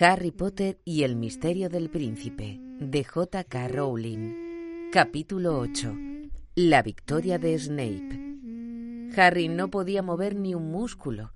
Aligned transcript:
Harry 0.00 0.32
Potter 0.32 0.80
y 0.84 1.04
el 1.04 1.14
misterio 1.14 1.68
del 1.68 1.88
príncipe 1.88 2.58
de 2.80 3.04
J.K. 3.04 3.68
Rowling. 3.68 4.90
Capítulo 4.90 5.56
8. 5.60 5.94
La 6.56 6.82
victoria 6.82 7.38
de 7.38 7.56
Snape. 7.56 9.12
Harry 9.16 9.46
no 9.46 9.70
podía 9.70 10.02
mover 10.02 10.34
ni 10.34 10.52
un 10.52 10.72
músculo. 10.72 11.32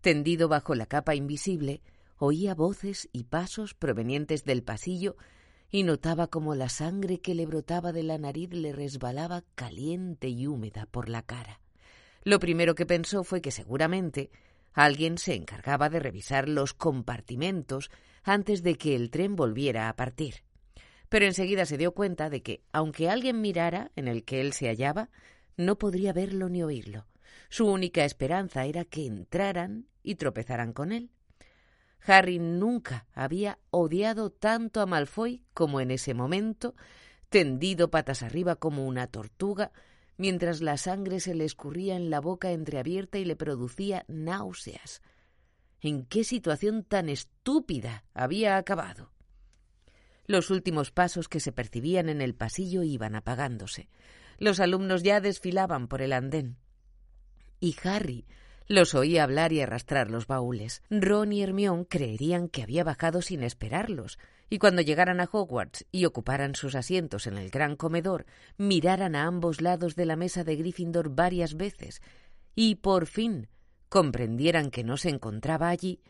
Tendido 0.00 0.48
bajo 0.48 0.74
la 0.74 0.86
capa 0.86 1.14
invisible, 1.14 1.80
oía 2.18 2.56
voces 2.56 3.08
y 3.12 3.22
pasos 3.22 3.74
provenientes 3.74 4.44
del 4.44 4.64
pasillo 4.64 5.14
y 5.70 5.84
notaba 5.84 6.26
como 6.26 6.56
la 6.56 6.70
sangre 6.70 7.20
que 7.20 7.36
le 7.36 7.46
brotaba 7.46 7.92
de 7.92 8.02
la 8.02 8.18
nariz 8.18 8.50
le 8.50 8.72
resbalaba 8.72 9.44
caliente 9.54 10.28
y 10.28 10.48
húmeda 10.48 10.86
por 10.86 11.08
la 11.08 11.22
cara. 11.22 11.60
Lo 12.24 12.40
primero 12.40 12.74
que 12.74 12.84
pensó 12.84 13.22
fue 13.22 13.40
que 13.40 13.52
seguramente 13.52 14.30
Alguien 14.72 15.18
se 15.18 15.34
encargaba 15.34 15.88
de 15.90 16.00
revisar 16.00 16.48
los 16.48 16.74
compartimentos 16.74 17.90
antes 18.22 18.62
de 18.62 18.76
que 18.76 18.94
el 18.94 19.10
tren 19.10 19.36
volviera 19.36 19.88
a 19.88 19.96
partir. 19.96 20.44
Pero 21.08 21.26
enseguida 21.26 21.66
se 21.66 21.76
dio 21.76 21.92
cuenta 21.92 22.30
de 22.30 22.42
que, 22.42 22.62
aunque 22.72 23.10
alguien 23.10 23.40
mirara 23.40 23.90
en 23.96 24.08
el 24.08 24.24
que 24.24 24.40
él 24.40 24.52
se 24.52 24.68
hallaba, 24.68 25.10
no 25.56 25.76
podría 25.76 26.12
verlo 26.12 26.48
ni 26.48 26.62
oírlo. 26.62 27.06
Su 27.50 27.66
única 27.66 28.04
esperanza 28.04 28.64
era 28.64 28.84
que 28.84 29.06
entraran 29.06 29.86
y 30.02 30.14
tropezaran 30.14 30.72
con 30.72 30.92
él. 30.92 31.10
Harry 32.04 32.38
nunca 32.38 33.06
había 33.14 33.58
odiado 33.70 34.30
tanto 34.30 34.80
a 34.80 34.86
Malfoy 34.86 35.44
como 35.54 35.80
en 35.80 35.90
ese 35.90 36.14
momento, 36.14 36.74
tendido 37.28 37.90
patas 37.90 38.22
arriba 38.22 38.56
como 38.56 38.86
una 38.86 39.06
tortuga, 39.06 39.70
mientras 40.22 40.60
la 40.60 40.76
sangre 40.76 41.18
se 41.18 41.34
le 41.34 41.44
escurría 41.44 41.96
en 41.96 42.08
la 42.08 42.20
boca 42.20 42.52
entreabierta 42.52 43.18
y 43.18 43.24
le 43.24 43.34
producía 43.34 44.04
náuseas. 44.06 45.02
¿En 45.80 46.06
qué 46.06 46.22
situación 46.22 46.84
tan 46.84 47.08
estúpida 47.08 48.04
había 48.14 48.56
acabado? 48.56 49.10
Los 50.26 50.50
últimos 50.50 50.92
pasos 50.92 51.28
que 51.28 51.40
se 51.40 51.50
percibían 51.50 52.08
en 52.08 52.20
el 52.20 52.36
pasillo 52.36 52.84
iban 52.84 53.16
apagándose. 53.16 53.88
Los 54.38 54.60
alumnos 54.60 55.02
ya 55.02 55.20
desfilaban 55.20 55.88
por 55.88 56.02
el 56.02 56.12
andén. 56.12 56.56
Y 57.58 57.74
Harry 57.82 58.24
los 58.72 58.94
oía 58.94 59.24
hablar 59.24 59.52
y 59.52 59.60
arrastrar 59.60 60.10
los 60.10 60.26
baúles. 60.26 60.82
Ron 60.88 61.32
y 61.32 61.42
Hermión 61.42 61.84
creerían 61.84 62.48
que 62.48 62.62
había 62.62 62.84
bajado 62.84 63.20
sin 63.20 63.42
esperarlos, 63.42 64.18
y 64.48 64.58
cuando 64.58 64.80
llegaran 64.80 65.20
a 65.20 65.28
Hogwarts 65.30 65.84
y 65.92 66.06
ocuparan 66.06 66.54
sus 66.54 66.74
asientos 66.74 67.26
en 67.26 67.36
el 67.36 67.50
gran 67.50 67.76
comedor, 67.76 68.24
miraran 68.56 69.14
a 69.14 69.26
ambos 69.26 69.60
lados 69.60 69.94
de 69.94 70.06
la 70.06 70.16
mesa 70.16 70.42
de 70.42 70.56
Gryffindor 70.56 71.14
varias 71.14 71.54
veces, 71.54 72.00
y 72.54 72.76
por 72.76 73.06
fin 73.06 73.48
comprendieran 73.90 74.70
que 74.70 74.84
no 74.84 74.96
se 74.96 75.10
encontraba 75.10 75.68
allí, 75.68 76.00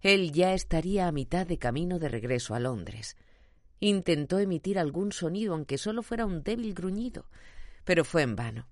él 0.00 0.30
ya 0.30 0.54
estaría 0.54 1.08
a 1.08 1.12
mitad 1.12 1.44
de 1.44 1.58
camino 1.58 1.98
de 1.98 2.08
regreso 2.08 2.54
a 2.54 2.60
Londres. 2.60 3.16
Intentó 3.80 4.38
emitir 4.38 4.78
algún 4.78 5.10
sonido, 5.10 5.54
aunque 5.54 5.76
solo 5.76 6.04
fuera 6.04 6.24
un 6.24 6.44
débil 6.44 6.72
gruñido, 6.72 7.26
pero 7.84 8.04
fue 8.04 8.22
en 8.22 8.36
vano. 8.36 8.68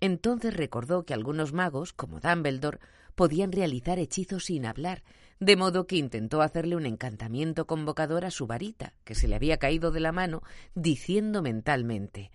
Entonces 0.00 0.54
recordó 0.54 1.04
que 1.04 1.14
algunos 1.14 1.52
magos, 1.52 1.92
como 1.92 2.20
Dumbledore, 2.20 2.78
podían 3.14 3.52
realizar 3.52 3.98
hechizos 3.98 4.46
sin 4.46 4.64
hablar, 4.64 5.02
de 5.40 5.56
modo 5.56 5.86
que 5.86 5.96
intentó 5.96 6.42
hacerle 6.42 6.76
un 6.76 6.86
encantamiento 6.86 7.66
convocador 7.66 8.24
a 8.24 8.30
su 8.30 8.46
varita, 8.46 8.94
que 9.04 9.14
se 9.14 9.28
le 9.28 9.36
había 9.36 9.58
caído 9.58 9.90
de 9.90 10.00
la 10.00 10.12
mano, 10.12 10.42
diciendo 10.74 11.42
mentalmente 11.42 12.30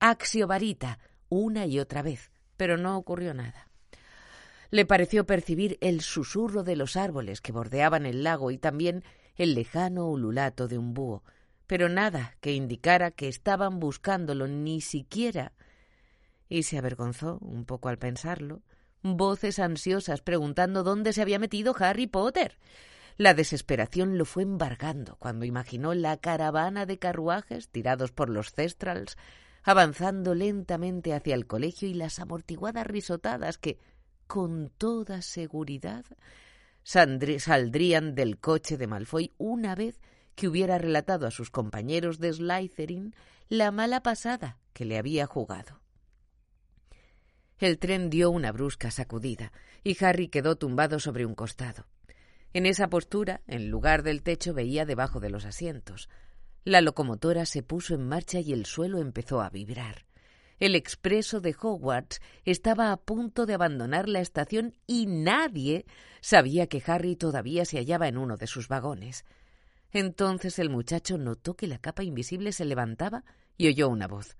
Axio 0.00 0.46
varita 0.46 1.00
una 1.28 1.66
y 1.66 1.80
otra 1.80 2.02
vez, 2.02 2.30
pero 2.56 2.76
no 2.76 2.96
ocurrió 2.96 3.34
nada. 3.34 3.68
Le 4.70 4.84
pareció 4.84 5.26
percibir 5.26 5.76
el 5.80 6.02
susurro 6.02 6.62
de 6.62 6.76
los 6.76 6.96
árboles 6.96 7.40
que 7.40 7.52
bordeaban 7.52 8.06
el 8.06 8.22
lago 8.22 8.50
y 8.50 8.58
también 8.58 9.02
el 9.36 9.54
lejano 9.54 10.08
ululato 10.08 10.68
de 10.68 10.78
un 10.78 10.94
búho, 10.94 11.24
pero 11.66 11.88
nada 11.88 12.36
que 12.40 12.52
indicara 12.52 13.10
que 13.10 13.28
estaban 13.28 13.80
buscándolo 13.80 14.46
ni 14.46 14.80
siquiera. 14.80 15.52
Y 16.48 16.64
se 16.64 16.78
avergonzó 16.78 17.38
un 17.40 17.64
poco 17.64 17.88
al 17.88 17.98
pensarlo, 17.98 18.62
voces 19.02 19.58
ansiosas 19.58 20.20
preguntando 20.22 20.82
dónde 20.82 21.12
se 21.12 21.22
había 21.22 21.38
metido 21.38 21.74
Harry 21.78 22.06
Potter. 22.06 22.58
La 23.16 23.34
desesperación 23.34 24.16
lo 24.16 24.24
fue 24.24 24.44
embargando 24.44 25.16
cuando 25.16 25.44
imaginó 25.44 25.92
la 25.94 26.16
caravana 26.18 26.86
de 26.86 26.98
carruajes 26.98 27.68
tirados 27.68 28.12
por 28.12 28.30
los 28.30 28.52
cestrals 28.52 29.16
avanzando 29.68 30.34
lentamente 30.34 31.12
hacia 31.12 31.34
el 31.34 31.46
colegio 31.46 31.88
y 31.88 31.94
las 31.94 32.20
amortiguadas 32.20 32.86
risotadas 32.86 33.58
que, 33.58 33.78
con 34.26 34.70
toda 34.70 35.20
seguridad, 35.20 36.06
saldrían 36.84 38.14
del 38.14 38.38
coche 38.38 38.78
de 38.78 38.86
Malfoy 38.86 39.32
una 39.36 39.74
vez 39.74 40.00
que 40.34 40.48
hubiera 40.48 40.78
relatado 40.78 41.26
a 41.26 41.30
sus 41.30 41.50
compañeros 41.50 42.18
de 42.18 42.32
Slytherin 42.32 43.14
la 43.48 43.70
mala 43.70 44.02
pasada 44.02 44.58
que 44.72 44.84
le 44.84 44.96
había 44.96 45.26
jugado. 45.26 45.80
El 47.58 47.78
tren 47.78 48.08
dio 48.08 48.30
una 48.30 48.52
brusca 48.52 48.90
sacudida 48.90 49.52
y 49.82 50.02
Harry 50.04 50.28
quedó 50.28 50.56
tumbado 50.56 51.00
sobre 51.00 51.26
un 51.26 51.34
costado. 51.34 51.86
En 52.52 52.66
esa 52.66 52.88
postura, 52.88 53.42
en 53.46 53.68
lugar 53.68 54.02
del 54.02 54.22
techo, 54.22 54.54
veía 54.54 54.86
debajo 54.86 55.20
de 55.20 55.30
los 55.30 55.44
asientos. 55.44 56.08
La 56.64 56.80
locomotora 56.80 57.46
se 57.46 57.62
puso 57.62 57.94
en 57.94 58.06
marcha 58.06 58.40
y 58.40 58.52
el 58.52 58.64
suelo 58.64 58.98
empezó 58.98 59.40
a 59.40 59.50
vibrar. 59.50 60.06
El 60.60 60.74
expreso 60.74 61.40
de 61.40 61.54
Hogwarts 61.60 62.20
estaba 62.44 62.90
a 62.90 62.96
punto 62.96 63.46
de 63.46 63.54
abandonar 63.54 64.08
la 64.08 64.20
estación 64.20 64.74
y 64.86 65.06
nadie 65.06 65.84
sabía 66.20 66.66
que 66.66 66.82
Harry 66.86 67.16
todavía 67.16 67.64
se 67.64 67.78
hallaba 67.78 68.08
en 68.08 68.18
uno 68.18 68.36
de 68.36 68.46
sus 68.46 68.68
vagones. 68.68 69.24
Entonces 69.92 70.58
el 70.58 70.68
muchacho 70.68 71.16
notó 71.16 71.54
que 71.54 71.66
la 71.66 71.78
capa 71.78 72.02
invisible 72.02 72.52
se 72.52 72.64
levantaba 72.64 73.24
y 73.56 73.68
oyó 73.68 73.88
una 73.88 74.06
voz. 74.06 74.36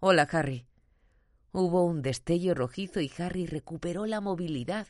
Hola, 0.00 0.28
Harry. 0.30 0.66
Hubo 1.52 1.84
un 1.84 2.00
destello 2.00 2.54
rojizo 2.54 3.00
y 3.00 3.12
Harry 3.18 3.46
recuperó 3.46 4.06
la 4.06 4.20
movilidad. 4.22 4.88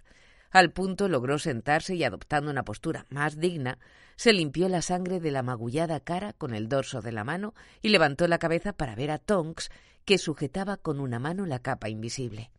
Al 0.50 0.70
punto 0.70 1.08
logró 1.08 1.38
sentarse 1.38 1.96
y 1.96 2.04
adoptando 2.04 2.50
una 2.50 2.64
postura 2.64 3.06
más 3.08 3.38
digna, 3.38 3.78
se 4.16 4.32
limpió 4.32 4.68
la 4.68 4.82
sangre 4.82 5.18
de 5.18 5.32
la 5.32 5.42
magullada 5.42 5.98
cara 6.00 6.34
con 6.34 6.54
el 6.54 6.68
dorso 6.68 7.00
de 7.00 7.10
la 7.10 7.24
mano 7.24 7.54
y 7.80 7.88
levantó 7.88 8.28
la 8.28 8.38
cabeza 8.38 8.72
para 8.72 8.94
ver 8.94 9.10
a 9.10 9.18
Tonks, 9.18 9.70
que 10.04 10.18
sujetaba 10.18 10.76
con 10.76 11.00
una 11.00 11.18
mano 11.18 11.46
la 11.46 11.58
capa 11.58 11.88
invisible. 11.88 12.50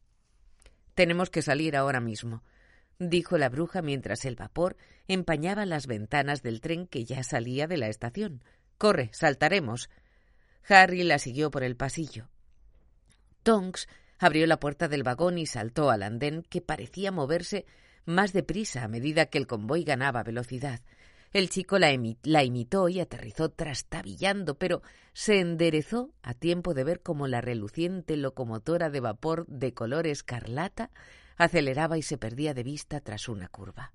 Tenemos 0.96 1.30
que 1.30 1.42
salir 1.42 1.78
ahora 1.78 2.02
mismo, 2.02 2.44
dijo 3.00 3.38
la 3.38 3.50
bruja 3.50 3.82
mientras 3.82 4.26
el 4.26 4.36
vapor 4.36 4.76
empañaba 5.08 5.66
las 5.66 5.88
ventanas 5.88 6.42
del 6.42 6.62
tren 6.62 6.88
que 6.88 7.06
ya 7.06 7.24
salía 7.24 7.68
de 7.68 7.78
la 7.78 7.88
estación. 7.88 8.44
Corre, 8.78 9.10
saltaremos. 9.14 9.90
Harry 10.68 11.04
la 11.04 11.20
siguió 11.20 11.52
por 11.52 11.64
el 11.64 11.76
pasillo. 11.76 12.30
Tonks 13.44 13.88
abrió 14.18 14.48
la 14.48 14.60
puerta 14.60 14.88
del 14.88 15.04
vagón 15.04 15.38
y 15.38 15.46
saltó 15.46 15.90
al 15.90 16.04
andén 16.04 16.44
que 16.50 16.62
parecía 16.62 17.12
moverse 17.12 17.66
más 18.06 18.34
deprisa 18.34 18.84
a 18.84 18.88
medida 18.88 19.28
que 19.28 19.38
el 19.38 19.48
convoy 19.48 19.84
ganaba 19.84 20.24
velocidad. 20.24 20.82
El 21.32 21.50
chico 21.50 21.80
la, 21.80 21.92
la, 22.24 22.44
imitó 22.44 22.90
y 22.90 23.00
aterrizó 23.00 23.50
trastabillando, 23.50 24.56
pero 24.56 24.84
se 25.14 25.40
enderezó 25.40 26.12
a 26.22 26.34
tiempo 26.34 26.74
de 26.74 26.84
ver 26.84 27.02
cómo 27.02 27.28
la 27.28 27.42
reluciente 27.42 28.18
locomotora 28.18 28.90
de 28.90 29.00
vapor 29.00 29.48
de 29.48 29.74
color 29.74 30.06
escarlata 30.06 30.92
aceleraba 31.36 31.98
y 31.98 32.04
se 32.04 32.18
perdía 32.18 32.54
de 32.54 32.64
vista 32.64 33.00
tras 33.02 33.28
una 33.30 33.48
curva. 33.48 33.94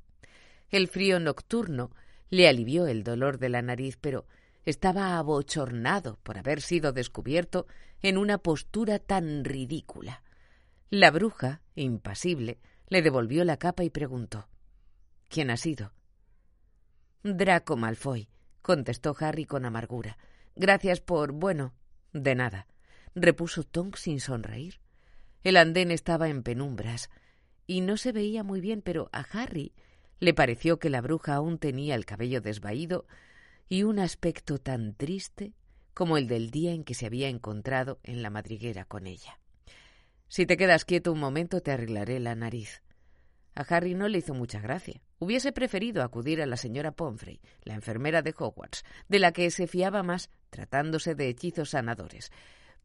El 0.71 0.89
frío 0.89 1.21
nocturno 1.21 1.93
le 2.29 2.49
alivió 2.49 2.87
el 2.87 3.05
dolor 3.05 3.39
de 3.39 3.49
la 3.49 3.62
nariz, 3.62 3.97
pero 4.00 4.27
estaba 4.69 5.17
abochornado 5.17 6.19
por 6.23 6.37
haber 6.37 6.61
sido 6.61 6.93
descubierto 6.93 7.67
en 8.03 8.19
una 8.19 8.37
postura 8.37 8.99
tan 8.99 9.44
ridícula. 9.44 10.23
La 10.91 11.11
bruja, 11.11 11.62
impasible, 11.75 12.59
le 12.88 13.00
devolvió 13.00 13.44
la 13.44 13.56
capa 13.56 13.82
y 13.82 13.88
preguntó 13.88 14.47
¿Quién 15.31 15.50
ha 15.50 15.56
sido? 15.56 15.94
Draco 17.23 17.79
Malfoy, 17.79 18.29
contestó 18.61 19.17
Harry 19.19 19.47
con 19.47 19.65
amargura. 19.65 20.19
Gracias 20.55 21.00
por. 21.00 21.32
bueno, 21.32 21.73
de 22.12 22.35
nada, 22.35 22.67
repuso 23.14 23.64
Tonks 23.64 24.00
sin 24.00 24.21
sonreír. 24.21 24.81
El 25.44 25.56
andén 25.56 25.91
estaba 25.91 26.29
en 26.29 26.43
penumbras 26.43 27.09
y 27.67 27.81
no 27.81 27.97
se 27.97 28.12
veía 28.12 28.43
muy 28.43 28.61
bien, 28.61 28.82
pero 28.82 29.09
a 29.12 29.21
Harry 29.32 29.73
Le 30.21 30.35
pareció 30.35 30.79
que 30.79 30.91
la 30.91 31.00
bruja 31.00 31.37
aún 31.37 31.59
tenía 31.59 31.94
el 31.94 32.05
cabello 32.05 32.43
desvaído 32.43 33.06
y 33.69 33.82
un 33.82 33.99
aspecto 33.99 34.59
tan 34.59 34.94
triste 34.94 35.53
como 35.94 36.17
el 36.17 36.29
del 36.29 36.50
día 36.50 36.73
en 36.73 36.85
que 36.85 36.94
se 36.94 37.06
había 37.06 37.29
encontrado 37.29 37.99
en 38.03 38.23
la 38.23 38.31
madriguera 38.31 38.85
con 38.85 39.06
ella. 39.06 39.38
Si 40.29 40.47
te 40.47 40.56
quedas 40.56 40.85
quieto 40.85 41.12
un 41.12 41.20
momento 41.20 41.61
te 41.61 41.73
arreglaré 41.73 42.20
la 42.20 42.35
nariz. 42.35 42.82
A 43.55 43.62
Harry 43.62 43.94
no 43.94 44.06
le 44.09 44.19
hizo 44.19 44.35
mucha 44.35 44.61
gracia. 44.61 45.03
Hubiese 45.19 45.50
preferido 45.53 46.03
acudir 46.03 46.41
a 46.41 46.47
la 46.47 46.56
señora 46.56 46.93
Pomfrey, 46.93 47.41
la 47.65 47.75
enfermera 47.75 48.23
de 48.23 48.35
Hogwarts, 48.38 48.85
de 49.09 49.19
la 49.19 49.32
que 49.32 49.50
se 49.50 49.67
fiaba 49.67 50.05
más 50.05 50.31
tratándose 50.50 51.14
de 51.14 51.29
hechizos 51.29 51.71
sanadores. 51.71 52.31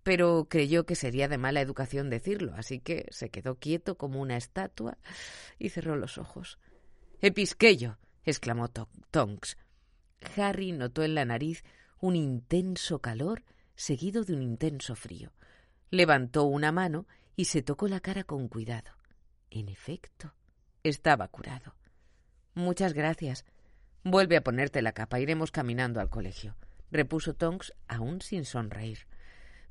Pero 0.02 0.48
creyó 0.50 0.86
que 0.86 0.96
sería 0.96 1.28
de 1.28 1.38
mala 1.38 1.62
educación 1.62 2.10
decirlo, 2.10 2.54
así 2.56 2.80
que 2.80 3.06
se 3.12 3.30
quedó 3.30 3.60
quieto 3.60 3.98
como 3.98 4.20
una 4.20 4.36
estatua 4.36 4.98
y 5.60 5.70
cerró 5.70 5.96
los 5.96 6.18
ojos. 6.18 6.58
Episqueyo. 7.22 8.00
exclamó 8.26 8.70
Tonks. 9.12 9.58
Harry 10.38 10.72
notó 10.72 11.04
en 11.04 11.16
la 11.16 11.26
nariz 11.26 11.64
un 12.00 12.16
intenso 12.16 13.00
calor 13.00 13.44
seguido 13.76 14.24
de 14.24 14.34
un 14.34 14.42
intenso 14.42 14.96
frío. 14.96 15.32
Levantó 15.90 16.44
una 16.44 16.72
mano 16.72 17.08
y 17.36 17.46
se 17.46 17.62
tocó 17.62 17.88
la 17.88 18.00
cara 18.00 18.24
con 18.24 18.48
cuidado. 18.48 18.92
En 19.50 19.70
efecto, 19.70 20.34
estaba 20.84 21.28
curado. 21.28 21.76
Muchas 22.54 22.94
gracias. 22.94 23.46
Vuelve 24.04 24.38
a 24.38 24.44
ponerte 24.44 24.82
la 24.82 24.92
capa. 24.92 25.20
Iremos 25.20 25.52
caminando 25.52 26.02
al 26.02 26.10
colegio, 26.10 26.56
repuso 26.92 27.34
Tonks, 27.34 27.74
aún 27.88 28.22
sin 28.22 28.46
sonreír. 28.46 29.08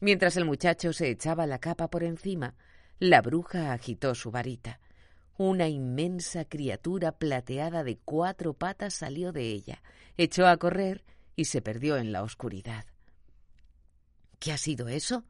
Mientras 0.01 0.37
el 0.37 0.45
muchacho 0.45 0.93
se 0.93 1.11
echaba 1.11 1.47
la 1.47 1.59
capa 1.59 1.89
por 1.89 2.03
encima, 2.03 2.55
la 2.99 3.21
bruja 3.21 3.73
agitó 3.73 4.15
su 4.15 4.31
varita. 4.31 4.81
Una 5.45 5.67
inmensa 5.67 6.45
criatura 6.45 7.19
plateada 7.19 7.83
de 7.83 7.99
cuatro 7.99 8.55
patas 8.55 8.95
salió 8.95 9.33
de 9.33 9.49
ella, 9.51 9.83
echó 10.17 10.47
a 10.47 10.57
correr 10.57 11.05
y 11.35 11.47
se 11.47 11.61
perdió 11.61 11.97
en 11.97 12.13
la 12.13 12.23
oscuridad. 12.23 12.87
¿Qué 14.39 14.53
ha 14.53 14.57
sido 14.57 14.87
eso? 14.87 15.25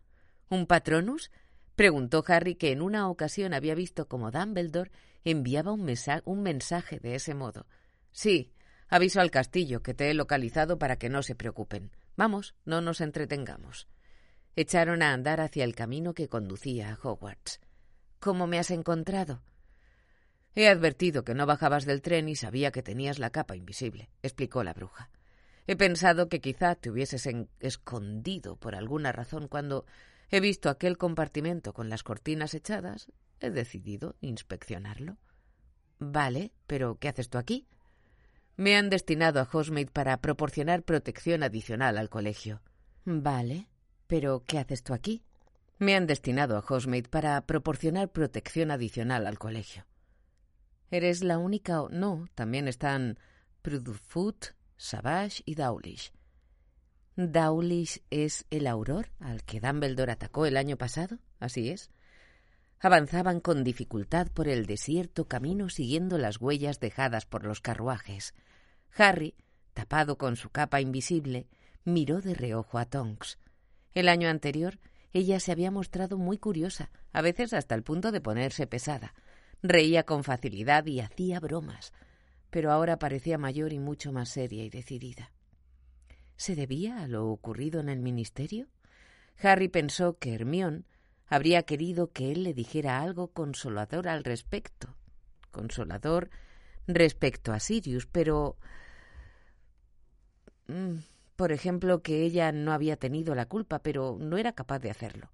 ¿Un 0.50 0.67
patronus? 0.67 1.31
preguntó 1.76 2.23
Harry, 2.26 2.56
que 2.56 2.73
en 2.73 2.82
una 2.82 3.09
ocasión 3.09 3.55
había 3.55 3.75
visto 3.75 4.06
cómo 4.06 4.31
Dumbledore 4.31 4.91
enviaba 5.25 5.73
un, 5.73 5.91
un 6.26 6.43
mensaje 6.43 7.00
de 7.00 7.14
ese 7.14 7.32
modo. 7.32 7.67
Sí, 8.12 8.53
aviso 8.88 9.19
al 9.23 9.31
castillo 9.31 9.82
que 9.82 9.94
te 9.94 10.11
he 10.11 10.14
localizado 10.14 10.79
para 10.79 10.97
que 10.97 11.09
no 11.09 11.23
se 11.23 11.35
preocupen. 11.35 11.91
Vamos, 12.17 12.55
no 12.67 12.82
nos 12.82 13.00
entretengamos. 13.00 13.88
Echaron 14.56 15.00
a 15.00 15.14
andar 15.14 15.41
hacia 15.41 15.64
el 15.64 15.75
camino 15.75 16.12
que 16.12 16.29
conducía 16.29 16.93
a 16.93 16.99
Hogwarts. 17.03 17.61
¿Cómo 18.20 18.47
me 18.47 18.59
has 18.59 18.70
encontrado? 18.70 19.41
He 20.54 20.69
advertido 20.69 21.25
que 21.25 21.34
no 21.34 21.46
bajabas 21.46 21.87
del 21.87 22.02
tren 22.02 22.28
y 22.28 22.37
sabía 22.37 22.72
que 22.72 22.82
tenías 22.82 23.19
la 23.19 23.31
capa 23.31 23.56
invisible, 23.56 24.10
explicó 24.22 24.62
la 24.62 24.75
bruja. 24.75 25.10
He 25.66 25.76
pensado 25.76 26.28
que 26.28 26.40
quizá 26.40 26.75
te 26.75 26.90
hubieses 26.90 27.28
escondido 27.60 28.56
por 28.56 28.75
alguna 28.75 29.12
razón 29.12 29.49
cuando 29.49 29.87
he 30.31 30.40
visto 30.40 30.69
aquel 30.69 30.99
compartimento 30.99 31.72
con 31.72 31.88
las 31.88 32.02
cortinas 32.02 32.54
echadas. 32.54 33.10
He 33.40 33.50
decidido 33.50 34.16
inspeccionarlo. 34.20 35.16
Vale, 35.99 36.52
pero 36.66 36.96
¿qué 36.96 37.08
haces 37.08 37.31
tú 37.31 37.38
aquí? 37.38 37.66
Me 38.56 38.76
han 38.76 38.90
destinado 38.90 39.40
a 39.40 39.46
Housemaid 39.46 39.88
para 39.88 40.20
proporcionar 40.20 40.82
protección 40.82 41.43
adicional 41.43 41.96
al 41.96 42.10
colegio. 42.10 42.60
Vale, 43.04 43.69
pero 44.06 44.43
¿qué 44.46 44.58
haces 44.58 44.82
tú 44.82 44.94
aquí? 44.94 45.22
Me 45.78 45.96
han 45.96 46.06
destinado 46.06 46.56
a 46.56 46.62
Housemaid 46.62 47.06
para 47.06 47.40
proporcionar 47.46 48.10
protección 48.10 48.70
adicional 48.70 49.26
al 49.26 49.38
colegio. 49.38 49.87
¿Eres 50.93 51.25
la 51.25 51.39
única 51.39 51.81
o 51.81 51.89
no? 51.89 52.27
También 52.35 52.69
están 52.69 53.19
Prudfoot, 53.62 54.49
Savage 54.77 55.43
y 55.47 55.55
Dawlish. 55.55 56.12
¿Dawlish 57.17 58.03
es 58.11 58.44
el 58.50 58.67
auror 58.67 59.09
al 59.19 59.43
que 59.43 59.59
Dumbledore 59.59 60.12
atacó 60.12 60.44
el 60.44 60.59
año 60.59 60.77
pasado? 60.77 61.17
Así 61.41 61.71
es. 61.71 61.91
Avanzaban 62.79 63.41
con 63.41 63.65
dificultad 63.65 64.27
por 64.29 64.49
el 64.49 64.67
desierto 64.67 65.27
camino 65.27 65.71
siguiendo 65.71 66.19
las 66.19 66.39
huellas 66.39 66.79
dejadas 66.79 67.25
por 67.25 67.47
los 67.47 67.62
carruajes. 67.62 68.35
Harry, 68.95 69.35
tapado 69.73 70.19
con 70.19 70.37
su 70.37 70.50
capa 70.50 70.83
invisible, 70.83 71.49
miró 71.87 72.21
de 72.21 72.35
reojo 72.35 72.77
a 72.77 72.85
Tonks. 72.85 73.38
El 73.95 74.11
año 74.11 74.29
anterior 74.29 74.79
ella 75.15 75.41
se 75.41 75.53
había 75.53 75.71
mostrado 75.71 76.19
muy 76.19 76.37
curiosa, 76.37 76.91
a 77.15 77.23
veces 77.23 77.55
hasta 77.55 77.75
el 77.75 77.83
punto 77.83 78.12
de 78.12 78.21
ponerse 78.21 78.67
pesada, 78.67 79.15
Reía 79.62 80.03
con 80.03 80.25
facilidad 80.25 80.87
y 80.87 81.00
hacía 81.00 81.38
bromas, 81.38 81.93
pero 82.50 82.73
ahora 82.73 82.99
parecía 82.99 83.38
mayor 83.38 83.73
y 83.73 83.79
mucho 83.79 84.12
más 84.12 84.29
seria 84.29 84.64
y 84.64 84.70
decidida. 84.70 85.31
¿Se 86.37 86.56
debía 86.56 87.03
a 87.03 87.06
lo 87.06 87.29
ocurrido 87.29 87.81
en 87.81 87.88
el 87.88 88.00
ministerio? 88.00 88.67
Harry 89.41 89.69
pensó 89.69 90.19
que 90.19 90.35
Hermión 90.35 90.87
habría 91.29 91.62
querido 91.62 92.11
que 92.11 92.32
él 92.32 92.43
le 92.43 92.55
dijera 92.55 93.00
algo 93.00 93.29
consolador 93.29 94.09
al 94.09 94.25
respecto. 94.25 94.97
Consolador 95.53 96.31
respecto 96.87 97.53
a 97.53 97.61
Sirius, 97.61 98.06
pero. 98.06 98.56
Mm, 100.67 100.99
por 101.37 101.53
ejemplo, 101.53 102.03
que 102.03 102.23
ella 102.23 102.53
no 102.53 102.73
había 102.73 102.97
tenido 102.97 103.35
la 103.35 103.47
culpa, 103.47 103.79
pero 103.79 104.17
no 104.20 104.37
era 104.37 104.53
capaz 104.53 104.81
de 104.81 104.91
hacerlo. 104.91 105.31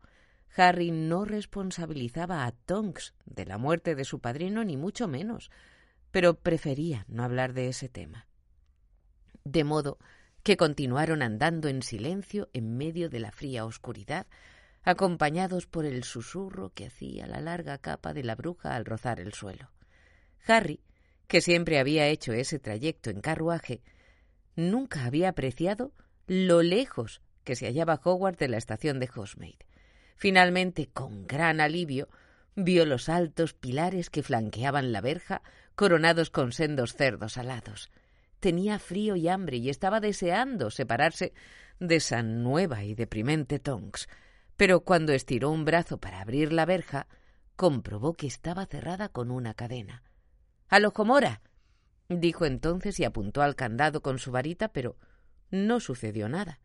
Harry 0.56 0.90
no 0.90 1.24
responsabilizaba 1.24 2.46
a 2.46 2.52
Tonks 2.52 3.14
de 3.26 3.44
la 3.44 3.58
muerte 3.58 3.94
de 3.94 4.04
su 4.04 4.20
padrino, 4.20 4.64
ni 4.64 4.76
mucho 4.76 5.08
menos, 5.08 5.50
pero 6.10 6.34
prefería 6.34 7.04
no 7.08 7.22
hablar 7.22 7.52
de 7.52 7.68
ese 7.68 7.88
tema. 7.88 8.26
De 9.44 9.64
modo 9.64 9.98
que 10.42 10.56
continuaron 10.56 11.22
andando 11.22 11.68
en 11.68 11.82
silencio 11.82 12.48
en 12.52 12.76
medio 12.76 13.10
de 13.10 13.20
la 13.20 13.30
fría 13.30 13.64
oscuridad, 13.64 14.26
acompañados 14.82 15.66
por 15.66 15.84
el 15.84 16.04
susurro 16.04 16.70
que 16.70 16.86
hacía 16.86 17.26
la 17.26 17.40
larga 17.40 17.78
capa 17.78 18.14
de 18.14 18.24
la 18.24 18.34
bruja 18.34 18.74
al 18.74 18.84
rozar 18.84 19.20
el 19.20 19.34
suelo. 19.34 19.70
Harry, 20.46 20.80
que 21.26 21.42
siempre 21.42 21.78
había 21.78 22.06
hecho 22.06 22.32
ese 22.32 22.58
trayecto 22.58 23.10
en 23.10 23.20
carruaje, 23.20 23.82
nunca 24.56 25.04
había 25.04 25.28
apreciado 25.28 25.92
lo 26.26 26.62
lejos 26.62 27.20
que 27.44 27.54
se 27.54 27.66
hallaba 27.66 28.00
Hogwarts 28.02 28.38
de 28.38 28.48
la 28.48 28.56
estación 28.56 28.98
de 29.00 29.08
Hogsmeade. 29.14 29.67
Finalmente, 30.18 30.88
con 30.88 31.28
gran 31.28 31.60
alivio, 31.60 32.08
vio 32.56 32.84
los 32.84 33.08
altos 33.08 33.54
pilares 33.54 34.10
que 34.10 34.24
flanqueaban 34.24 34.90
la 34.90 35.00
verja, 35.00 35.42
coronados 35.76 36.30
con 36.30 36.50
sendos 36.50 36.94
cerdos 36.94 37.38
alados. 37.38 37.88
Tenía 38.40 38.80
frío 38.80 39.14
y 39.14 39.28
hambre 39.28 39.58
y 39.58 39.70
estaba 39.70 40.00
deseando 40.00 40.72
separarse 40.72 41.32
de 41.78 41.96
esa 41.96 42.24
nueva 42.24 42.82
y 42.82 42.96
deprimente 42.96 43.60
Tonks, 43.60 44.08
pero 44.56 44.80
cuando 44.80 45.12
estiró 45.12 45.50
un 45.50 45.64
brazo 45.64 45.98
para 45.98 46.20
abrir 46.20 46.52
la 46.52 46.66
verja, 46.66 47.06
comprobó 47.54 48.14
que 48.14 48.26
estaba 48.26 48.66
cerrada 48.66 49.08
con 49.08 49.30
una 49.30 49.54
cadena. 49.54 50.02
¡Alojomora! 50.68 51.42
dijo 52.08 52.44
entonces 52.44 52.98
y 52.98 53.04
apuntó 53.04 53.40
al 53.40 53.54
candado 53.54 54.02
con 54.02 54.18
su 54.18 54.32
varita, 54.32 54.68
pero 54.68 54.96
no 55.52 55.78
sucedió 55.78 56.28
nada. 56.28 56.58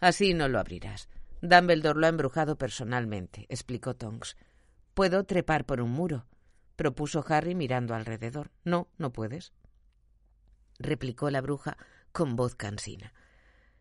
Así 0.00 0.34
no 0.34 0.48
lo 0.48 0.58
abrirás. 0.58 1.08
Dumbledore 1.44 2.00
lo 2.00 2.06
ha 2.06 2.08
embrujado 2.08 2.56
personalmente, 2.56 3.44
explicó 3.50 3.94
Tonks. 3.94 4.34
¿Puedo 4.94 5.24
trepar 5.24 5.66
por 5.66 5.82
un 5.82 5.90
muro? 5.90 6.26
propuso 6.74 7.22
Harry 7.28 7.54
mirando 7.54 7.94
alrededor. 7.94 8.50
No, 8.64 8.88
no 8.96 9.12
puedes, 9.12 9.52
replicó 10.78 11.30
la 11.30 11.42
bruja 11.42 11.76
con 12.12 12.34
voz 12.34 12.54
cansina. 12.54 13.12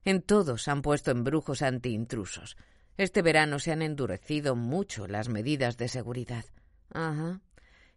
En 0.04 0.22
todos 0.22 0.68
han 0.68 0.82
puesto 0.82 1.12
embrujos 1.12 1.62
anti-intrusos. 1.62 2.58
Este 2.98 3.22
verano 3.22 3.60
se 3.60 3.72
han 3.72 3.82
endurecido 3.82 4.58
mucho 4.58 5.08
las 5.08 5.30
medidas 5.30 5.78
de 5.78 5.88
seguridad. 5.88 6.44
Ajá. 6.92 7.40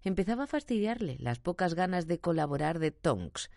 Empezaba 0.02 0.44
a 0.44 0.46
fastidiarle 0.46 1.16
las 1.18 1.40
pocas 1.40 1.74
ganas 1.74 2.06
de 2.06 2.20
colaborar 2.20 2.78
de 2.78 2.92
Tonks. 2.92 3.50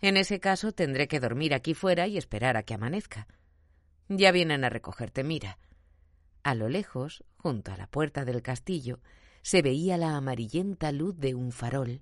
En 0.00 0.16
ese 0.16 0.38
caso 0.38 0.70
tendré 0.70 1.08
que 1.08 1.18
dormir 1.18 1.52
aquí 1.52 1.74
fuera 1.74 2.06
y 2.06 2.16
esperar 2.16 2.56
a 2.56 2.62
que 2.62 2.74
amanezca. 2.74 3.26
Ya 4.08 4.32
vienen 4.32 4.64
a 4.64 4.68
recogerte, 4.68 5.24
mira. 5.24 5.58
A 6.42 6.54
lo 6.54 6.68
lejos, 6.68 7.24
junto 7.36 7.72
a 7.72 7.76
la 7.76 7.86
puerta 7.86 8.24
del 8.24 8.42
castillo, 8.42 9.00
se 9.42 9.62
veía 9.62 9.96
la 9.96 10.16
amarillenta 10.16 10.92
luz 10.92 11.18
de 11.18 11.34
un 11.34 11.52
farol. 11.52 12.00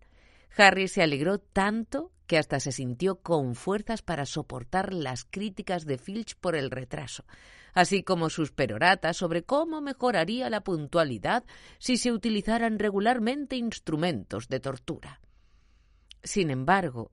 Harry 0.56 0.88
se 0.88 1.02
alegró 1.02 1.38
tanto 1.38 2.12
que 2.26 2.38
hasta 2.38 2.60
se 2.60 2.72
sintió 2.72 3.16
con 3.16 3.54
fuerzas 3.54 4.02
para 4.02 4.24
soportar 4.24 4.92
las 4.92 5.24
críticas 5.24 5.84
de 5.84 5.98
Filch 5.98 6.36
por 6.36 6.54
el 6.54 6.70
retraso, 6.70 7.24
así 7.74 8.02
como 8.02 8.30
sus 8.30 8.52
peroratas 8.52 9.16
sobre 9.16 9.42
cómo 9.42 9.80
mejoraría 9.80 10.48
la 10.48 10.62
puntualidad 10.62 11.44
si 11.78 11.96
se 11.96 12.12
utilizaran 12.12 12.78
regularmente 12.78 13.56
instrumentos 13.56 14.48
de 14.48 14.60
tortura. 14.60 15.20
Sin 16.22 16.50
embargo, 16.50 17.10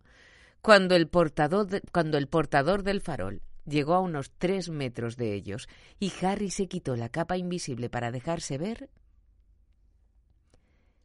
cuando 0.62 0.96
el 0.96 1.08
portador, 1.08 1.82
cuando 1.92 2.18
el 2.18 2.28
portador 2.28 2.84
del 2.84 3.02
farol 3.02 3.42
Llegó 3.68 3.96
a 3.96 4.00
unos 4.00 4.32
tres 4.38 4.70
metros 4.70 5.18
de 5.18 5.34
ellos 5.34 5.68
y 6.00 6.12
Harry 6.22 6.50
se 6.50 6.68
quitó 6.68 6.96
la 6.96 7.10
capa 7.10 7.38
invisible 7.38 7.90
para 7.90 8.12
dejarse 8.12 8.58
ver. 8.58 8.90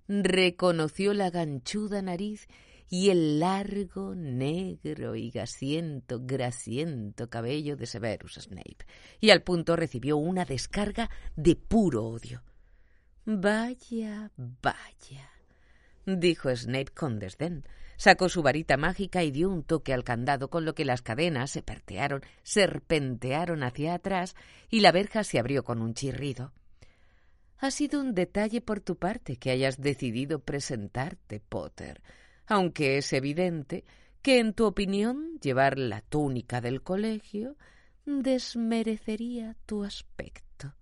Reconoció 0.06 1.12
la 1.12 1.30
ganchuda 1.30 2.02
nariz 2.02 2.46
y 2.88 3.08
el 3.10 3.40
largo, 3.40 4.14
negro 4.14 5.16
y 5.16 5.30
gasiento, 5.30 6.20
grasiento 6.22 7.30
cabello 7.30 7.74
de 7.74 7.86
Severus 7.86 8.34
Snape, 8.34 8.84
y 9.18 9.30
al 9.30 9.42
punto 9.42 9.76
recibió 9.76 10.18
una 10.18 10.44
descarga 10.44 11.08
de 11.34 11.56
puro 11.56 12.04
odio. 12.04 12.42
Vaya, 13.24 14.30
vaya, 14.36 15.30
dijo 16.04 16.54
Snape 16.54 16.92
con 16.94 17.18
desdén. 17.18 17.64
Sacó 18.02 18.28
su 18.28 18.42
varita 18.42 18.76
mágica 18.76 19.22
y 19.22 19.30
dio 19.30 19.48
un 19.48 19.62
toque 19.62 19.92
al 19.92 20.02
candado, 20.02 20.50
con 20.50 20.64
lo 20.64 20.74
que 20.74 20.84
las 20.84 21.02
cadenas 21.02 21.52
se 21.52 21.62
pertearon, 21.62 22.22
serpentearon 22.42 23.62
hacia 23.62 23.94
atrás 23.94 24.34
y 24.68 24.80
la 24.80 24.90
verja 24.90 25.22
se 25.22 25.38
abrió 25.38 25.62
con 25.62 25.80
un 25.80 25.94
chirrido. 25.94 26.52
Ha 27.58 27.70
sido 27.70 28.00
un 28.00 28.12
detalle 28.12 28.60
por 28.60 28.80
tu 28.80 28.96
parte 28.96 29.36
que 29.36 29.52
hayas 29.52 29.80
decidido 29.80 30.40
presentarte, 30.40 31.38
Potter, 31.38 32.02
aunque 32.44 32.98
es 32.98 33.12
evidente 33.12 33.84
que, 34.20 34.40
en 34.40 34.52
tu 34.52 34.66
opinión, 34.66 35.38
llevar 35.40 35.78
la 35.78 36.00
túnica 36.00 36.60
del 36.60 36.82
colegio 36.82 37.56
desmerecería 38.04 39.54
tu 39.64 39.84
aspecto. 39.84 40.74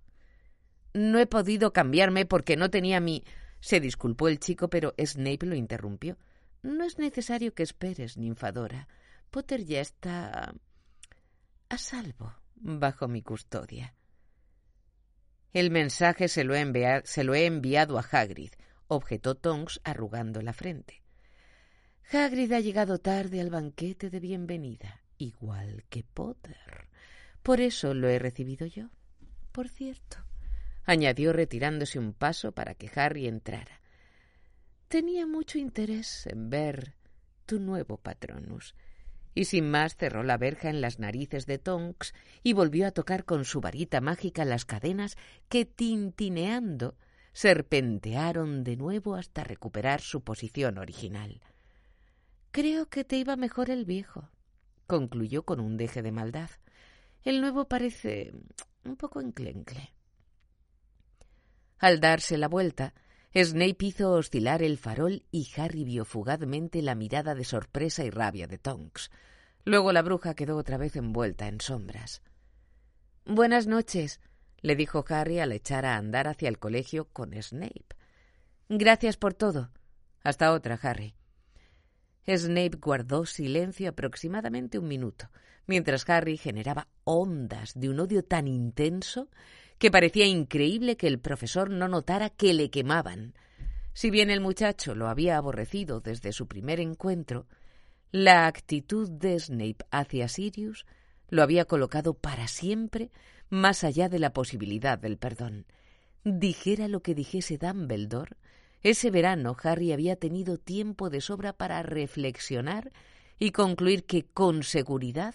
No 0.94 1.18
he 1.18 1.26
podido 1.26 1.74
cambiarme 1.74 2.24
porque 2.24 2.56
no 2.56 2.70
tenía 2.70 2.98
mi. 2.98 3.24
se 3.60 3.78
disculpó 3.78 4.28
el 4.28 4.40
chico, 4.40 4.70
pero 4.70 4.94
Snape 4.98 5.44
lo 5.44 5.54
interrumpió. 5.54 6.16
No 6.62 6.84
es 6.84 6.98
necesario 6.98 7.54
que 7.54 7.62
esperes, 7.62 8.16
ninfadora. 8.16 8.88
Potter 9.30 9.64
ya 9.64 9.80
está 9.80 10.54
a 11.68 11.78
salvo 11.78 12.34
bajo 12.54 13.08
mi 13.08 13.22
custodia. 13.22 13.94
El 15.52 15.70
mensaje 15.70 16.28
se 16.28 16.44
lo, 16.44 16.54
he 16.54 17.02
se 17.04 17.24
lo 17.24 17.34
he 17.34 17.46
enviado 17.46 17.98
a 17.98 18.02
Hagrid, 18.02 18.52
objetó 18.86 19.34
Tonks 19.34 19.80
arrugando 19.84 20.42
la 20.42 20.52
frente. 20.52 21.02
Hagrid 22.12 22.52
ha 22.52 22.60
llegado 22.60 22.98
tarde 22.98 23.40
al 23.40 23.50
banquete 23.50 24.10
de 24.10 24.20
bienvenida, 24.20 25.00
igual 25.16 25.84
que 25.88 26.04
Potter. 26.04 26.88
Por 27.42 27.60
eso 27.60 27.94
lo 27.94 28.08
he 28.08 28.18
recibido 28.18 28.66
yo. 28.66 28.90
Por 29.52 29.68
cierto, 29.68 30.18
añadió 30.84 31.32
retirándose 31.32 31.98
un 31.98 32.12
paso 32.12 32.52
para 32.52 32.74
que 32.74 32.90
Harry 32.94 33.26
entrara. 33.26 33.79
Tenía 34.90 35.24
mucho 35.24 35.56
interés 35.56 36.26
en 36.26 36.50
ver 36.50 36.96
tu 37.46 37.60
nuevo 37.60 37.96
patronus 37.96 38.74
y 39.36 39.44
sin 39.44 39.70
más 39.70 39.94
cerró 39.94 40.24
la 40.24 40.36
verja 40.36 40.68
en 40.68 40.80
las 40.80 40.98
narices 40.98 41.46
de 41.46 41.58
Tonks 41.58 42.12
y 42.42 42.54
volvió 42.54 42.88
a 42.88 42.90
tocar 42.90 43.24
con 43.24 43.44
su 43.44 43.60
varita 43.60 44.00
mágica 44.00 44.44
las 44.44 44.64
cadenas 44.64 45.16
que, 45.48 45.64
tintineando, 45.64 46.96
serpentearon 47.32 48.64
de 48.64 48.76
nuevo 48.76 49.14
hasta 49.14 49.44
recuperar 49.44 50.00
su 50.00 50.24
posición 50.24 50.76
original. 50.76 51.40
Creo 52.50 52.86
que 52.86 53.04
te 53.04 53.16
iba 53.16 53.36
mejor 53.36 53.70
el 53.70 53.84
viejo, 53.84 54.28
concluyó 54.88 55.44
con 55.44 55.60
un 55.60 55.76
deje 55.76 56.02
de 56.02 56.10
maldad. 56.10 56.50
El 57.22 57.40
nuevo 57.40 57.68
parece 57.68 58.32
un 58.84 58.96
poco 58.96 59.20
enclencle. 59.20 59.92
Al 61.78 62.00
darse 62.00 62.36
la 62.36 62.48
vuelta, 62.48 62.92
Snape 63.32 63.86
hizo 63.86 64.10
oscilar 64.12 64.60
el 64.60 64.76
farol 64.76 65.22
y 65.30 65.48
Harry 65.56 65.84
vio 65.84 66.04
fugazmente 66.04 66.82
la 66.82 66.96
mirada 66.96 67.36
de 67.36 67.44
sorpresa 67.44 68.04
y 68.04 68.10
rabia 68.10 68.48
de 68.48 68.58
Tonks. 68.58 69.12
Luego 69.64 69.92
la 69.92 70.02
bruja 70.02 70.34
quedó 70.34 70.56
otra 70.56 70.78
vez 70.78 70.96
envuelta 70.96 71.46
en 71.46 71.60
sombras. 71.60 72.22
Buenas 73.24 73.68
noches, 73.68 74.20
le 74.62 74.74
dijo 74.74 75.04
Harry 75.08 75.38
al 75.38 75.52
echar 75.52 75.86
a 75.86 75.96
andar 75.96 76.26
hacia 76.26 76.48
el 76.48 76.58
colegio 76.58 77.04
con 77.04 77.40
Snape. 77.40 77.86
Gracias 78.68 79.16
por 79.16 79.34
todo. 79.34 79.70
Hasta 80.24 80.52
otra, 80.52 80.78
Harry. 80.82 81.14
Snape 82.26 82.78
guardó 82.80 83.26
silencio 83.26 83.90
aproximadamente 83.90 84.78
un 84.78 84.88
minuto, 84.88 85.30
mientras 85.66 86.08
Harry 86.10 86.36
generaba 86.36 86.88
ondas 87.04 87.78
de 87.78 87.90
un 87.90 88.00
odio 88.00 88.24
tan 88.24 88.48
intenso 88.48 89.28
que 89.80 89.90
parecía 89.90 90.26
increíble 90.26 90.98
que 90.98 91.06
el 91.06 91.18
profesor 91.18 91.70
no 91.70 91.88
notara 91.88 92.28
que 92.28 92.52
le 92.52 92.70
quemaban. 92.70 93.32
Si 93.94 94.10
bien 94.10 94.28
el 94.28 94.42
muchacho 94.42 94.94
lo 94.94 95.08
había 95.08 95.38
aborrecido 95.38 96.00
desde 96.00 96.32
su 96.32 96.46
primer 96.46 96.80
encuentro, 96.80 97.46
la 98.12 98.46
actitud 98.46 99.08
de 99.08 99.40
Snape 99.40 99.78
hacia 99.90 100.28
Sirius 100.28 100.84
lo 101.30 101.42
había 101.42 101.64
colocado 101.64 102.12
para 102.12 102.46
siempre 102.46 103.10
más 103.48 103.82
allá 103.82 104.10
de 104.10 104.18
la 104.18 104.34
posibilidad 104.34 104.98
del 104.98 105.16
perdón. 105.16 105.64
Dijera 106.24 106.86
lo 106.86 107.00
que 107.00 107.14
dijese 107.14 107.56
Dumbledore, 107.56 108.36
ese 108.82 109.10
verano 109.10 109.56
Harry 109.62 109.92
había 109.92 110.16
tenido 110.16 110.58
tiempo 110.58 111.08
de 111.08 111.22
sobra 111.22 111.54
para 111.54 111.82
reflexionar 111.82 112.92
y 113.38 113.52
concluir 113.52 114.04
que, 114.04 114.26
con 114.26 114.62
seguridad, 114.62 115.34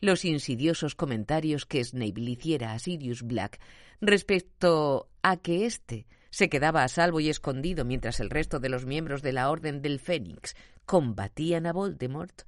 los 0.00 0.24
insidiosos 0.24 0.94
comentarios 0.94 1.66
que 1.66 1.84
Snape 1.84 2.20
le 2.20 2.32
hiciera 2.32 2.72
a 2.72 2.78
Sirius 2.78 3.22
Black 3.22 3.60
respecto 4.00 5.08
a 5.22 5.36
que 5.36 5.66
éste 5.66 6.06
se 6.30 6.48
quedaba 6.48 6.84
a 6.84 6.88
salvo 6.88 7.20
y 7.20 7.28
escondido 7.28 7.84
mientras 7.84 8.20
el 8.20 8.30
resto 8.30 8.60
de 8.60 8.68
los 8.68 8.86
miembros 8.86 9.22
de 9.22 9.32
la 9.32 9.50
Orden 9.50 9.82
del 9.82 9.98
Fénix 9.98 10.54
combatían 10.86 11.66
a 11.66 11.72
Voldemort, 11.72 12.42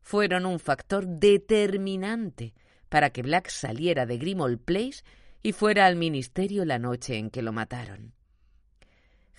fueron 0.00 0.46
un 0.46 0.58
factor 0.58 1.06
determinante 1.06 2.54
para 2.88 3.10
que 3.10 3.22
Black 3.22 3.48
saliera 3.48 4.06
de 4.06 4.18
Grimmauld 4.18 4.58
Place 4.58 5.02
y 5.42 5.52
fuera 5.52 5.86
al 5.86 5.96
ministerio 5.96 6.64
la 6.64 6.78
noche 6.78 7.16
en 7.16 7.30
que 7.30 7.42
lo 7.42 7.52
mataron. 7.52 8.12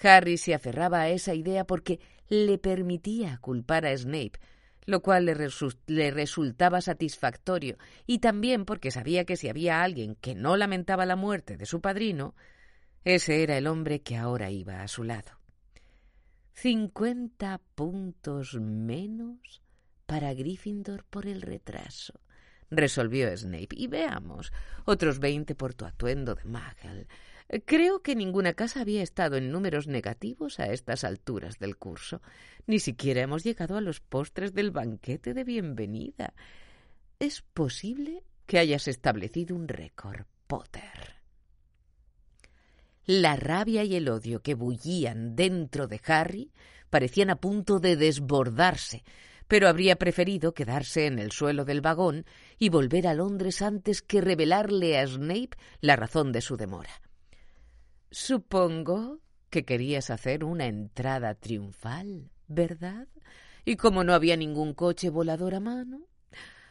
Harry 0.01 0.37
se 0.37 0.53
aferraba 0.53 1.01
a 1.01 1.09
esa 1.09 1.33
idea 1.33 1.65
porque 1.65 1.99
le 2.29 2.57
permitía 2.57 3.37
culpar 3.37 3.85
a 3.85 3.95
Snape 3.95 4.39
lo 4.85 5.01
cual 5.01 5.25
le, 5.25 6.11
resultaba 6.11 6.81
satisfactorio, 6.81 7.77
y 8.05 8.19
también 8.19 8.65
porque 8.65 8.91
sabía 8.91 9.25
que 9.25 9.37
si 9.37 9.49
había 9.49 9.81
alguien 9.81 10.15
que 10.15 10.35
no 10.35 10.57
lamentaba 10.57 11.05
la 11.05 11.15
muerte 11.15 11.57
de 11.57 11.65
su 11.65 11.81
padrino, 11.81 12.35
ese 13.03 13.43
era 13.43 13.57
el 13.57 13.67
hombre 13.67 14.01
que 14.01 14.17
ahora 14.17 14.49
iba 14.49 14.81
a 14.81 14.87
su 14.87 15.03
lado. 15.03 15.39
Cincuenta 16.53 17.59
puntos 17.75 18.55
menos 18.55 19.61
para 20.05 20.33
Gryffindor 20.33 21.03
por 21.05 21.25
el 21.25 21.41
retraso, 21.41 22.19
resolvió 22.69 23.35
Snape. 23.35 23.69
Y 23.71 23.87
veamos, 23.87 24.51
otros 24.85 25.19
veinte 25.19 25.55
por 25.55 25.73
tu 25.73 25.85
atuendo 25.85 26.35
de 26.35 26.43
Magel. 26.45 27.07
Creo 27.65 28.01
que 28.01 28.15
ninguna 28.15 28.53
casa 28.53 28.81
había 28.81 29.03
estado 29.03 29.37
en 29.37 29.51
números 29.51 29.87
negativos 29.87 30.59
a 30.59 30.67
estas 30.67 31.03
alturas 31.03 31.59
del 31.59 31.77
curso. 31.77 32.21
Ni 32.65 32.79
siquiera 32.79 33.21
hemos 33.21 33.43
llegado 33.43 33.77
a 33.77 33.81
los 33.81 33.99
postres 33.99 34.53
del 34.53 34.71
banquete 34.71 35.33
de 35.33 35.43
bienvenida. 35.43 36.33
Es 37.19 37.41
posible 37.41 38.23
que 38.45 38.59
hayas 38.59 38.87
establecido 38.87 39.55
un 39.55 39.67
récord, 39.67 40.25
Potter. 40.47 41.21
La 43.05 43.35
rabia 43.35 43.83
y 43.83 43.95
el 43.95 44.07
odio 44.07 44.41
que 44.41 44.53
bullían 44.53 45.35
dentro 45.35 45.87
de 45.87 45.99
Harry 46.05 46.53
parecían 46.89 47.29
a 47.29 47.35
punto 47.35 47.79
de 47.79 47.97
desbordarse, 47.97 49.03
pero 49.47 49.67
habría 49.67 49.97
preferido 49.97 50.53
quedarse 50.53 51.05
en 51.05 51.19
el 51.19 51.31
suelo 51.31 51.65
del 51.65 51.81
vagón 51.81 52.25
y 52.57 52.69
volver 52.69 53.07
a 53.07 53.13
Londres 53.13 53.61
antes 53.61 54.01
que 54.01 54.21
revelarle 54.21 54.97
a 54.97 55.05
Snape 55.05 55.57
la 55.81 55.97
razón 55.97 56.31
de 56.31 56.41
su 56.41 56.55
demora. 56.55 57.01
Supongo 58.13 59.21
que 59.49 59.65
querías 59.65 60.11
hacer 60.11 60.43
una 60.43 60.67
entrada 60.67 61.33
triunfal, 61.33 62.29
¿verdad? 62.47 63.07
Y 63.65 63.75
como 63.75 64.03
no 64.03 64.13
había 64.13 64.37
ningún 64.37 64.75
coche 64.75 65.09
volador 65.09 65.55
a 65.55 65.59
mano, 65.59 66.01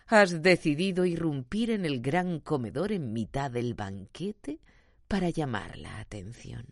has 0.07 0.41
decidido 0.41 1.05
irrumpir 1.05 1.71
en 1.73 1.85
el 1.85 2.01
gran 2.01 2.39
comedor 2.39 2.93
en 2.93 3.13
mitad 3.13 3.51
del 3.51 3.75
banquete 3.75 4.61
para 5.09 5.31
llamar 5.31 5.79
la 5.79 5.99
atención. 5.99 6.65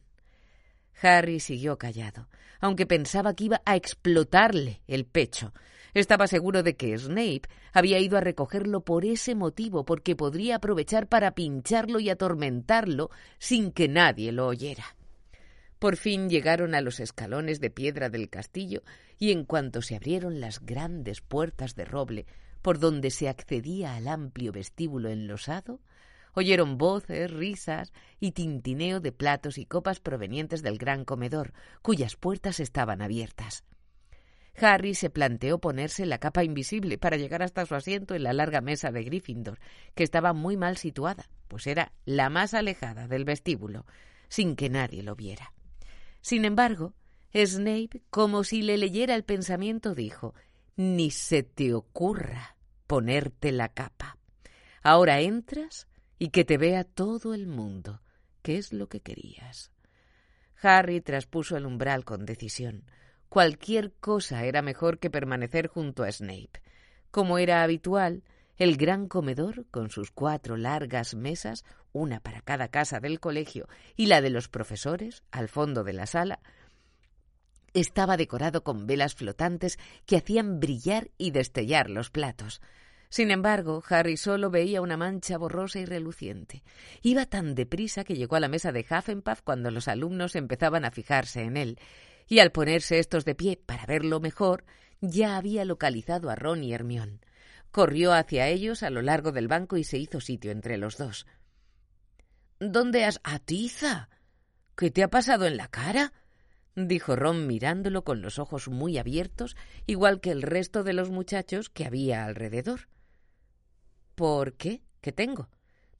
Harry 1.03 1.41
siguió 1.41 1.77
callado, 1.77 2.29
aunque 2.61 2.87
pensaba 2.87 3.35
que 3.35 3.47
iba 3.47 3.63
a 3.65 3.75
explotarle 3.75 4.83
el 4.87 5.05
pecho. 5.05 5.53
Estaba 5.95 6.27
seguro 6.27 6.63
de 6.63 6.77
que 6.77 6.97
Snape 6.97 7.43
había 7.73 7.99
ido 7.99 8.17
a 8.17 8.21
recogerlo 8.21 8.81
por 8.81 9.05
ese 9.05 9.35
motivo, 9.35 9.85
porque 9.85 10.17
podría 10.17 10.57
aprovechar 10.57 11.09
para 11.09 11.35
pincharlo 11.35 12.01
y 12.01 12.11
atormentarlo 12.11 13.11
sin 13.39 13.73
que 13.73 13.89
nadie 13.89 14.33
lo 14.33 14.47
oyera. 14.47 14.97
Por 15.79 15.97
fin 15.97 16.29
llegaron 16.29 16.75
a 16.75 16.83
los 16.83 17.01
escalones 17.01 17.61
de 17.61 17.71
piedra 17.71 18.11
del 18.11 18.29
castillo 18.29 18.83
y 19.19 19.33
en 19.33 19.45
cuanto 19.45 19.81
se 19.83 19.97
abrieron 19.97 20.41
las 20.41 20.61
grandes 20.65 21.21
puertas 21.21 21.75
de 21.75 21.87
roble 21.87 22.27
por 22.61 22.79
donde 22.79 23.11
se 23.11 23.29
accedía 23.29 23.95
al 23.95 24.07
amplio 24.07 24.53
vestíbulo 24.53 25.09
enlosado, 25.09 25.81
Oyeron 26.33 26.79
voces, 26.79 27.31
risas 27.31 27.93
y 28.21 28.33
tintineo 28.33 29.01
de 29.01 29.13
platos 29.13 29.59
y 29.59 29.67
copas 29.67 30.01
provenientes 30.01 30.63
del 30.63 30.79
gran 30.79 31.05
comedor, 31.05 31.53
cuyas 31.83 32.17
puertas 32.17 32.61
estaban 32.61 33.03
abiertas. 33.03 33.65
Harry 34.57 34.95
se 34.95 35.11
planteó 35.11 35.59
ponerse 35.59 36.07
la 36.07 36.19
capa 36.19 36.45
invisible 36.45 36.99
para 36.99 37.17
llegar 37.17 37.43
hasta 37.43 37.67
su 37.67 37.75
asiento 37.75 38.15
en 38.15 38.25
la 38.25 38.33
larga 38.33 38.61
mesa 38.61 38.91
de 38.91 39.05
Gryffindor, 39.05 39.59
que 39.95 40.03
estaba 40.03 40.33
muy 40.33 40.57
mal 40.57 40.77
situada, 40.77 41.29
pues 41.49 41.67
era 41.67 41.93
la 42.05 42.31
más 42.31 42.55
alejada 42.55 43.09
del 43.09 43.25
vestíbulo, 43.25 43.87
sin 44.29 44.57
que 44.57 44.69
nadie 44.69 45.03
lo 45.03 45.17
viera. 45.17 45.53
Sin 46.21 46.45
embargo, 46.45 46.95
Snape, 47.35 48.03
como 48.11 48.45
si 48.45 48.63
le 48.63 48.77
leyera 48.77 49.15
el 49.15 49.25
pensamiento, 49.25 49.95
dijo 49.95 50.35
Ni 50.77 51.11
se 51.11 51.43
te 51.43 51.73
ocurra 51.75 52.57
ponerte 52.87 53.53
la 53.53 53.69
capa. 53.69 54.19
Ahora 54.83 55.21
entras 55.21 55.87
y 56.19 56.31
que 56.31 56.45
te 56.45 56.59
vea 56.59 56.85
todo 56.85 57.35
el 57.35 57.47
mundo, 57.47 58.03
que 58.43 58.59
es 58.59 58.73
lo 58.73 58.89
que 58.89 59.01
querías. 59.01 59.71
Harry 60.61 61.01
traspuso 61.01 61.57
el 61.57 61.67
umbral 61.67 62.05
con 62.05 62.27
decisión. 62.27 62.85
Cualquier 63.31 63.93
cosa 63.93 64.45
era 64.45 64.61
mejor 64.61 64.99
que 64.99 65.09
permanecer 65.09 65.69
junto 65.69 66.03
a 66.03 66.11
Snape. 66.11 66.61
Como 67.13 67.39
era 67.39 67.63
habitual, 67.63 68.25
el 68.59 68.77
gran 68.77 69.07
comedor, 69.07 69.67
con 69.71 69.89
sus 69.89 70.11
cuatro 70.11 70.57
largas 70.57 71.15
mesas, 71.15 71.65
una 71.93 72.19
para 72.19 72.41
cada 72.41 72.67
casa 72.69 72.99
del 72.99 73.21
colegio 73.21 73.69
y 73.95 74.07
la 74.07 74.21
de 74.21 74.31
los 74.31 74.49
profesores, 74.49 75.23
al 75.31 75.49
fondo 75.49 75.85
de 75.85 75.93
la 75.93 76.07
sala, 76.07 76.41
estaba 77.73 78.17
decorado 78.17 78.65
con 78.65 78.89
velas 78.89 79.15
flotantes 79.15 79.79
que 80.07 80.17
hacían 80.17 80.59
brillar 80.59 81.13
y 81.17 81.31
destellar 81.31 81.89
los 81.89 82.11
platos. 82.11 82.61
Sin 83.11 83.31
embargo, 83.31 83.83
Harry 83.89 84.17
solo 84.17 84.51
veía 84.51 84.83
una 84.83 84.97
mancha 84.97 85.39
borrosa 85.39 85.79
y 85.79 85.85
reluciente. 85.85 86.65
Iba 87.03 87.27
tan 87.27 87.55
deprisa 87.55 88.03
que 88.03 88.17
llegó 88.17 88.35
a 88.35 88.41
la 88.41 88.49
mesa 88.49 88.73
de 88.73 88.85
Hufflepuff 88.89 89.43
cuando 89.43 89.71
los 89.71 89.87
alumnos 89.87 90.35
empezaban 90.35 90.85
a 90.85 90.91
fijarse 90.91 91.43
en 91.43 91.57
él, 91.57 91.79
y 92.31 92.39
al 92.39 92.53
ponerse 92.53 93.01
estos 93.01 93.25
de 93.25 93.35
pie 93.35 93.61
para 93.67 93.85
verlo 93.87 94.21
mejor, 94.21 94.65
ya 95.01 95.37
había 95.37 95.65
localizado 95.65 96.31
a 96.31 96.37
Ron 96.37 96.63
y 96.63 96.73
Hermión. 96.73 97.21
Corrió 97.73 98.13
hacia 98.13 98.47
ellos 98.47 98.85
a 98.85 98.91
lo 98.91 99.03
largo 99.03 99.33
del 99.33 99.49
banco 99.49 99.77
y 99.77 99.83
se 99.83 99.99
hizo 99.99 100.21
sitio 100.21 100.53
entre 100.53 100.79
los 100.79 100.97
dos. 100.97 101.27
¿Dónde 102.61 103.05
has... 103.05 103.21
atiza? 103.25 104.11
¿Qué 104.77 104.93
te 104.93 105.03
ha 105.03 105.09
pasado 105.09 105.45
en 105.45 105.57
la 105.57 105.67
cara? 105.67 106.13
dijo 106.77 107.17
Ron 107.17 107.49
mirándolo 107.49 108.05
con 108.05 108.23
los 108.23 108.39
ojos 108.39 108.69
muy 108.69 108.97
abiertos, 108.97 109.57
igual 109.89 110.21
que 110.21 110.31
el 110.31 110.43
resto 110.43 110.85
de 110.85 110.93
los 110.93 111.11
muchachos 111.11 111.69
que 111.69 111.85
había 111.85 112.25
alrededor. 112.25 112.89
¿Por 114.15 114.55
qué? 114.55 114.83
¿Qué 115.01 115.11
tengo? 115.11 115.49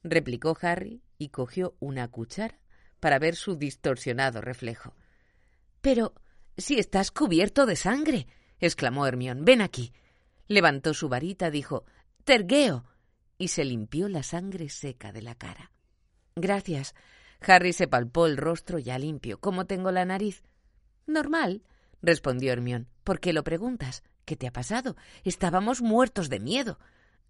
replicó 0.01 0.57
Harry 0.61 1.03
y 1.17 1.27
cogió 1.27 1.75
una 1.81 2.07
cuchara 2.07 2.57
para 3.01 3.19
ver 3.19 3.35
su 3.35 3.57
distorsionado 3.57 4.39
reflejo. 4.39 4.95
Pero 5.81 6.13
si 6.57 6.79
estás 6.79 7.11
cubierto 7.11 7.65
de 7.65 7.75
sangre, 7.75 8.27
exclamó 8.59 9.05
Hermión. 9.05 9.45
Ven 9.45 9.61
aquí. 9.61 9.93
Levantó 10.47 10.93
su 10.93 11.09
varita, 11.09 11.49
dijo 11.49 11.85
Tergueo 12.23 12.85
y 13.37 13.47
se 13.47 13.65
limpió 13.65 14.07
la 14.07 14.21
sangre 14.23 14.69
seca 14.69 15.11
de 15.11 15.21
la 15.21 15.35
cara. 15.35 15.71
Gracias. 16.35 16.93
Harry 17.41 17.73
se 17.73 17.87
palpó 17.87 18.27
el 18.27 18.37
rostro 18.37 18.77
ya 18.77 18.99
limpio. 18.99 19.39
¿Cómo 19.39 19.65
tengo 19.65 19.91
la 19.91 20.05
nariz? 20.05 20.43
Normal, 21.07 21.63
respondió 22.01 22.53
Hermión. 22.53 22.87
¿Por 23.03 23.19
qué 23.19 23.33
lo 23.33 23.43
preguntas? 23.43 24.03
¿Qué 24.25 24.35
te 24.35 24.47
ha 24.47 24.53
pasado? 24.53 24.95
Estábamos 25.23 25.81
muertos 25.81 26.29
de 26.29 26.39
miedo. 26.39 26.77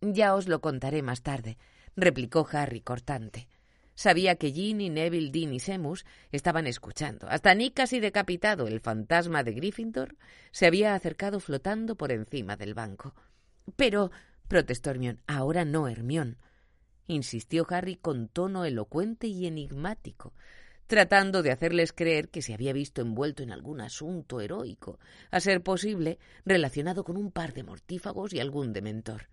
Ya 0.01 0.35
os 0.35 0.47
lo 0.47 0.59
contaré 0.59 1.01
más 1.01 1.21
tarde, 1.21 1.57
replicó 1.95 2.47
Harry 2.51 2.81
cortante. 2.81 3.47
Sabía 3.95 4.35
que 4.35 4.51
Ginny, 4.51 4.89
Neville, 4.89 5.31
Dean 5.31 5.53
y 5.53 5.59
Semus 5.59 6.05
estaban 6.31 6.67
escuchando. 6.67 7.27
Hasta 7.29 7.53
Nick, 7.53 7.75
casi 7.75 7.99
decapitado, 7.99 8.67
el 8.67 8.79
fantasma 8.79 9.43
de 9.43 9.53
Gryffindor, 9.53 10.15
se 10.51 10.65
había 10.65 10.95
acercado 10.95 11.39
flotando 11.39 11.95
por 11.95 12.11
encima 12.11 12.55
del 12.55 12.73
banco. 12.73 13.13
Pero, 13.75 14.11
protestó 14.47 14.89
Hermión, 14.89 15.21
ahora 15.27 15.65
no, 15.65 15.87
Hermión. 15.87 16.37
Insistió 17.07 17.65
Harry 17.69 17.95
con 17.95 18.27
tono 18.27 18.65
elocuente 18.65 19.27
y 19.27 19.45
enigmático, 19.45 20.33
tratando 20.87 21.41
de 21.41 21.51
hacerles 21.51 21.93
creer 21.93 22.29
que 22.29 22.41
se 22.41 22.53
había 22.53 22.73
visto 22.73 23.01
envuelto 23.01 23.43
en 23.43 23.51
algún 23.51 23.81
asunto 23.81 24.41
heroico, 24.41 24.99
a 25.29 25.39
ser 25.39 25.61
posible 25.61 26.19
relacionado 26.45 27.03
con 27.03 27.17
un 27.17 27.31
par 27.31 27.53
de 27.53 27.63
mortífagos 27.63 28.33
y 28.33 28.39
algún 28.39 28.73
dementor. 28.73 29.29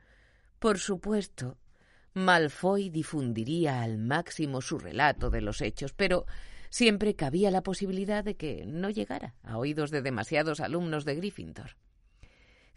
Por 0.59 0.79
supuesto, 0.79 1.57
Malfoy 2.15 2.91
difundiría 2.91 3.83
al 3.83 3.99
máximo 3.99 4.61
su 4.61 4.79
relato 4.79 5.31
de 5.31 5.41
los 5.41 5.61
hechos, 5.61 5.93
pero 5.93 6.27
siempre 6.71 7.15
cabía 7.15 7.51
la 7.51 7.63
posibilidad 7.63 8.25
de 8.25 8.37
que 8.37 8.65
no 8.67 8.91
llegara 8.91 9.35
a 9.43 9.59
oídos 9.59 9.91
de 9.91 10.03
demasiados 10.03 10.61
alumnos 10.61 11.05
de 11.05 11.17
Gryffindor. 11.17 11.77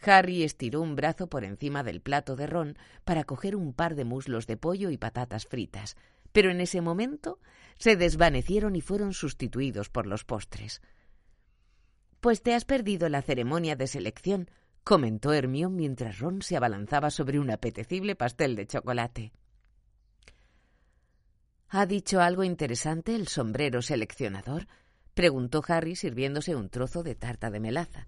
Harry 0.03 0.43
estiró 0.43 0.81
un 0.81 0.95
brazo 0.95 1.27
por 1.27 1.43
encima 1.43 1.83
del 1.83 2.01
plato 2.01 2.35
de 2.35 2.47
Ron 2.47 2.77
para 3.03 3.23
coger 3.23 3.55
un 3.55 3.73
par 3.73 3.95
de 3.95 4.05
muslos 4.05 4.47
de 4.47 4.57
pollo 4.57 4.89
y 4.89 4.97
patatas 4.97 5.45
fritas, 5.45 5.95
pero 6.31 6.49
en 6.49 6.61
ese 6.61 6.81
momento 6.81 7.39
se 7.77 7.95
desvanecieron 7.95 8.75
y 8.75 8.81
fueron 8.81 9.13
sustituidos 9.13 9.89
por 9.89 10.07
los 10.07 10.23
postres. 10.23 10.81
Pues 12.19 12.41
te 12.41 12.53
has 12.53 12.65
perdido 12.65 13.09
la 13.09 13.21
ceremonia 13.21 13.75
de 13.75 13.87
selección, 13.87 14.49
comentó 14.83 15.33
Hermión 15.33 15.75
mientras 15.75 16.19
Ron 16.19 16.41
se 16.41 16.57
abalanzaba 16.57 17.09
sobre 17.09 17.39
un 17.39 17.51
apetecible 17.51 18.15
pastel 18.15 18.55
de 18.55 18.67
chocolate. 18.67 19.31
¿Ha 21.69 21.85
dicho 21.85 22.19
algo 22.19 22.43
interesante 22.43 23.15
el 23.15 23.27
sombrero 23.27 23.81
seleccionador? 23.81 24.67
preguntó 25.13 25.61
Harry 25.67 25.95
sirviéndose 25.95 26.55
un 26.55 26.69
trozo 26.69 27.03
de 27.03 27.15
tarta 27.15 27.49
de 27.49 27.59
melaza. 27.59 28.07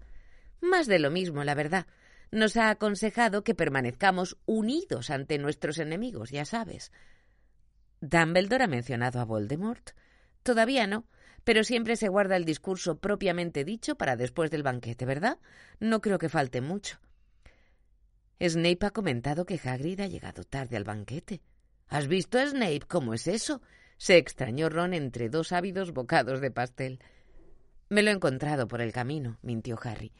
Más 0.60 0.86
de 0.86 0.98
lo 0.98 1.10
mismo, 1.10 1.44
la 1.44 1.54
verdad. 1.54 1.86
Nos 2.30 2.56
ha 2.56 2.70
aconsejado 2.70 3.44
que 3.44 3.54
permanezcamos 3.54 4.36
unidos 4.44 5.10
ante 5.10 5.38
nuestros 5.38 5.78
enemigos, 5.78 6.30
ya 6.30 6.44
sabes. 6.44 6.92
¿Dumbledore 8.00 8.64
ha 8.64 8.68
mencionado 8.68 9.20
a 9.20 9.24
Voldemort? 9.24 9.90
Todavía 10.42 10.86
no, 10.86 11.06
pero 11.44 11.64
siempre 11.64 11.96
se 11.96 12.08
guarda 12.08 12.36
el 12.36 12.44
discurso 12.44 12.98
propiamente 12.98 13.64
dicho 13.64 13.94
para 13.96 14.16
después 14.16 14.50
del 14.50 14.62
banquete, 14.62 15.04
¿verdad? 15.04 15.38
No 15.78 16.00
creo 16.00 16.18
que 16.18 16.28
falte 16.28 16.60
mucho. 16.60 16.98
Snape 18.40 18.86
ha 18.86 18.90
comentado 18.90 19.46
que 19.46 19.60
Hagrid 19.62 20.00
ha 20.00 20.06
llegado 20.06 20.44
tarde 20.44 20.76
al 20.76 20.84
banquete. 20.84 21.40
¿Has 21.88 22.08
visto 22.08 22.38
a 22.38 22.46
Snape? 22.46 22.80
¿Cómo 22.88 23.14
es 23.14 23.26
eso? 23.26 23.60
se 23.96 24.16
extrañó 24.16 24.68
Ron 24.68 24.94
entre 24.94 25.28
dos 25.28 25.52
ávidos 25.52 25.92
bocados 25.92 26.40
de 26.40 26.50
pastel. 26.50 27.00
Me 27.88 28.02
lo 28.02 28.10
he 28.10 28.14
encontrado 28.14 28.66
por 28.68 28.80
el 28.80 28.92
camino, 28.92 29.38
mintió 29.42 29.78
Harry. 29.82 30.12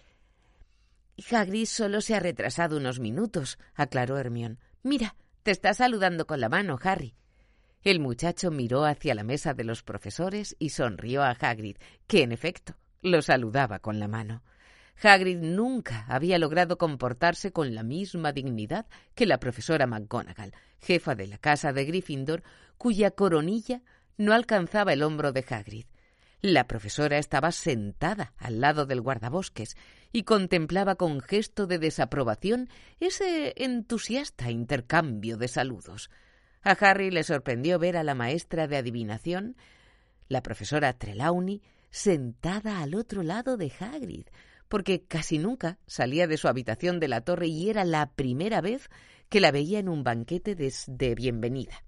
Hagrid 1.31 1.67
solo 1.67 2.01
se 2.01 2.15
ha 2.15 2.21
retrasado 2.21 2.77
unos 2.77 2.99
minutos, 3.01 3.59
aclaró 3.75 4.19
Hermión. 4.19 4.59
Mira, 4.83 5.17
te 5.43 5.51
está 5.51 5.75
saludando 5.75 6.27
con 6.27 6.41
la 6.41 6.49
mano, 6.49 6.79
Harry. 6.83 7.15
El 7.85 8.01
muchacho 8.01 8.51
miró 8.51 8.87
hacia 8.87 9.15
la 9.15 9.25
mesa 9.25 9.53
de 9.53 9.63
los 9.63 9.83
profesores 9.83 10.57
y 10.59 10.71
sonrió 10.71 11.23
a 11.23 11.37
Hagrid, 11.39 11.77
que 12.07 12.23
en 12.23 12.33
efecto 12.33 12.77
lo 13.03 13.21
saludaba 13.21 13.79
con 13.79 14.01
la 14.01 14.09
mano. 14.09 14.43
Hagrid 15.03 15.39
nunca 15.39 16.07
había 16.09 16.39
logrado 16.39 16.79
comportarse 16.79 17.53
con 17.53 17.75
la 17.75 17.83
misma 17.83 18.33
dignidad 18.33 18.87
que 19.15 19.27
la 19.27 19.39
profesora 19.39 19.87
McGonagall, 19.87 20.55
jefa 20.81 21.15
de 21.15 21.27
la 21.27 21.37
casa 21.37 21.75
de 21.75 21.85
Gryffindor, 21.85 22.43
cuya 22.79 23.11
coronilla 23.11 23.83
no 24.17 24.33
alcanzaba 24.33 24.95
el 24.95 25.03
hombro 25.03 25.33
de 25.33 25.45
Hagrid. 25.47 25.85
La 26.41 26.67
profesora 26.67 27.19
estaba 27.19 27.53
sentada 27.53 28.33
al 28.39 28.63
lado 28.63 28.87
del 28.87 29.03
guardabosques 29.03 29.77
y 30.11 30.23
contemplaba 30.23 30.95
con 30.95 31.21
gesto 31.21 31.67
de 31.67 31.79
desaprobación 31.79 32.71
ese 32.99 33.53
entusiasta 33.63 34.51
intercambio 34.51 35.37
de 35.37 35.49
saludos. 35.49 36.09
A 36.65 36.71
Harry 36.71 37.11
le 37.11 37.23
sorprendió 37.25 37.79
ver 37.79 37.97
a 37.99 38.03
la 38.03 38.15
maestra 38.15 38.67
de 38.67 38.79
adivinación, 38.79 39.57
la 40.29 40.43
profesora 40.43 40.95
Trelawney, 40.95 41.63
sentada 41.91 42.81
al 42.81 42.95
otro 42.95 43.23
lado 43.23 43.59
de 43.59 43.71
Hagrid, 43.79 44.27
porque 44.69 45.05
casi 45.05 45.39
nunca 45.39 45.79
salía 45.87 46.27
de 46.27 46.39
su 46.39 46.49
habitación 46.49 47.01
de 47.01 47.09
la 47.09 47.21
torre 47.21 47.49
y 47.49 47.69
era 47.69 47.85
la 47.85 48.11
primera 48.13 48.63
vez 48.63 48.89
que 49.29 49.41
la 49.41 49.51
veía 49.51 49.79
en 49.79 49.91
un 49.91 50.05
banquete 50.05 50.55
de, 50.55 51.15
bienvenida. 51.15 51.85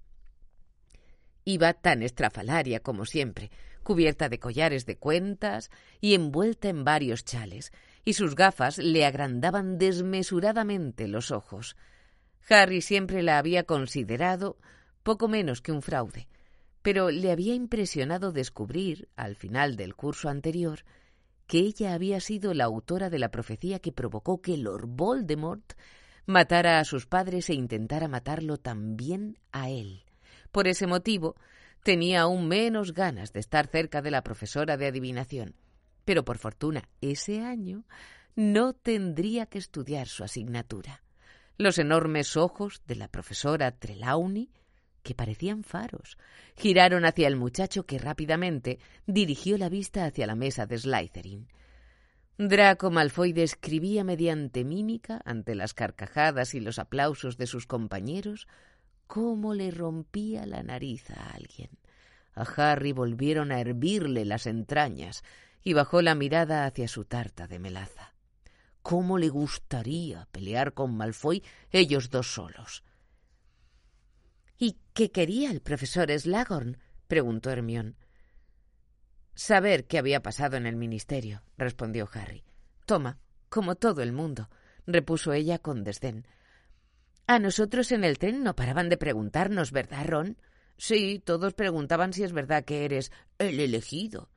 Iba 1.43 1.73
tan 1.73 2.03
estrafalaria 2.03 2.79
como 2.79 3.05
siempre, 3.05 3.49
cubierta 3.81 4.29
de 4.29 4.39
collares 4.39 4.85
de 4.85 4.97
cuentas 4.97 5.71
y 6.01 6.13
envuelta 6.13 6.69
en 6.69 6.83
varios 6.83 7.25
chales, 7.25 7.71
y 8.05 8.13
sus 8.13 8.35
gafas 8.35 8.77
le 8.77 9.05
agrandaban 9.05 9.77
desmesuradamente 9.77 11.07
los 11.07 11.31
ojos. 11.31 11.75
Harry 12.49 12.81
siempre 12.81 13.23
la 13.23 13.37
había 13.37 13.63
considerado 13.63 14.57
poco 15.03 15.27
menos 15.27 15.61
que 15.61 15.71
un 15.71 15.81
fraude, 15.81 16.27
pero 16.81 17.09
le 17.11 17.31
había 17.31 17.53
impresionado 17.53 18.31
descubrir, 18.31 19.09
al 19.15 19.35
final 19.35 19.75
del 19.75 19.95
curso 19.95 20.29
anterior, 20.29 20.85
que 21.47 21.59
ella 21.59 21.93
había 21.93 22.19
sido 22.19 22.53
la 22.53 22.65
autora 22.65 23.09
de 23.09 23.19
la 23.19 23.31
profecía 23.31 23.79
que 23.79 23.91
provocó 23.91 24.41
que 24.41 24.57
Lord 24.57 24.87
Voldemort 24.87 25.73
matara 26.25 26.79
a 26.79 26.85
sus 26.85 27.05
padres 27.05 27.49
e 27.49 27.53
intentara 27.53 28.07
matarlo 28.07 28.57
también 28.57 29.37
a 29.51 29.69
él. 29.69 30.03
Por 30.51 30.67
ese 30.67 30.87
motivo, 30.87 31.35
tenía 31.83 32.21
aún 32.21 32.47
menos 32.47 32.93
ganas 32.93 33.31
de 33.31 33.39
estar 33.39 33.67
cerca 33.67 34.01
de 34.01 34.11
la 34.11 34.23
profesora 34.23 34.75
de 34.75 34.87
adivinación. 34.87 35.55
Pero 36.03 36.25
por 36.25 36.37
fortuna, 36.37 36.89
ese 36.99 37.41
año 37.41 37.85
no 38.35 38.73
tendría 38.73 39.45
que 39.45 39.57
estudiar 39.57 40.07
su 40.07 40.23
asignatura. 40.23 41.01
Los 41.59 41.79
enormes 41.79 42.37
ojos 42.37 42.83
de 42.85 42.95
la 42.95 43.07
profesora 43.07 43.71
Trelawney, 43.71 44.51
que 45.01 45.15
parecían 45.15 45.63
faros, 45.63 46.19
giraron 46.55 47.03
hacia 47.03 47.27
el 47.27 47.35
muchacho 47.35 47.87
que 47.87 47.97
rápidamente 47.97 48.77
dirigió 49.07 49.57
la 49.57 49.67
vista 49.67 50.05
hacia 50.05 50.27
la 50.27 50.35
mesa 50.35 50.67
de 50.67 50.77
Slytherin. 50.77 51.47
Draco 52.37 52.91
Malfoy 52.91 53.33
describía 53.33 54.03
mediante 54.03 54.63
mímica, 54.63 55.19
ante 55.25 55.55
las 55.55 55.73
carcajadas 55.73 56.53
y 56.53 56.59
los 56.59 56.77
aplausos 56.77 57.37
de 57.37 57.47
sus 57.47 57.65
compañeros, 57.65 58.47
cómo 59.07 59.55
le 59.55 59.71
rompía 59.71 60.45
la 60.45 60.61
nariz 60.61 61.09
a 61.09 61.31
alguien. 61.31 61.71
A 62.35 62.43
Harry 62.43 62.91
volvieron 62.91 63.51
a 63.51 63.59
hervirle 63.59 64.25
las 64.25 64.45
entrañas 64.45 65.23
y 65.63 65.73
bajó 65.73 66.03
la 66.03 66.13
mirada 66.13 66.67
hacia 66.67 66.87
su 66.87 67.05
tarta 67.05 67.47
de 67.47 67.57
melaza. 67.57 68.13
¿Cómo 68.87 69.17
le 69.17 69.27
gustaría 69.27 70.29
pelear 70.31 70.73
con 70.73 70.95
Malfoy 70.95 71.43
ellos 71.71 72.09
dos 72.09 72.31
solos? 72.33 72.85
¿Y 74.57 74.77
qué 74.93 75.11
quería 75.11 75.51
el 75.51 75.59
profesor 75.59 76.09
Slagorn? 76.17 76.77
preguntó 77.05 77.49
Hermión. 77.49 77.97
Saber 79.35 79.87
qué 79.87 79.97
había 79.97 80.21
pasado 80.21 80.55
en 80.55 80.65
el 80.65 80.77
ministerio, 80.77 81.43
respondió 81.57 82.07
Harry. 82.13 82.45
Toma, 82.85 83.19
como 83.49 83.75
todo 83.75 84.01
el 84.01 84.13
mundo, 84.13 84.49
repuso 84.85 85.33
ella 85.33 85.59
con 85.59 85.83
desdén. 85.83 86.25
A 87.25 87.39
nosotros 87.39 87.91
en 87.91 88.05
el 88.05 88.17
tren 88.17 88.41
no 88.41 88.55
paraban 88.55 88.87
de 88.87 88.95
preguntarnos, 88.95 89.73
¿verdad, 89.73 90.05
Ron? 90.05 90.37
Sí, 90.77 91.21
todos 91.25 91.53
preguntaban 91.55 92.13
si 92.13 92.23
es 92.23 92.31
verdad 92.31 92.63
que 92.63 92.85
eres 92.85 93.11
el 93.37 93.59
elegido. 93.59 94.29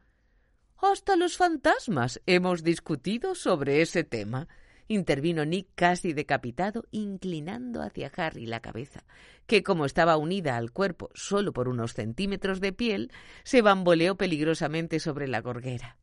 Hasta 0.82 1.14
los 1.16 1.36
fantasmas 1.36 2.22
hemos 2.24 2.62
discutido 2.62 3.34
sobre 3.34 3.82
ese 3.82 4.02
tema, 4.02 4.48
intervino 4.88 5.44
Nick 5.44 5.68
casi 5.74 6.14
decapitado, 6.14 6.86
inclinando 6.90 7.82
hacia 7.82 8.10
Harry 8.16 8.46
la 8.46 8.60
cabeza, 8.60 9.04
que 9.46 9.62
como 9.62 9.84
estaba 9.84 10.16
unida 10.16 10.56
al 10.56 10.72
cuerpo 10.72 11.10
solo 11.12 11.52
por 11.52 11.68
unos 11.68 11.92
centímetros 11.92 12.62
de 12.62 12.72
piel, 12.72 13.12
se 13.44 13.60
bamboleó 13.60 14.16
peligrosamente 14.16 15.00
sobre 15.00 15.28
la 15.28 15.42
gorguera. 15.42 15.98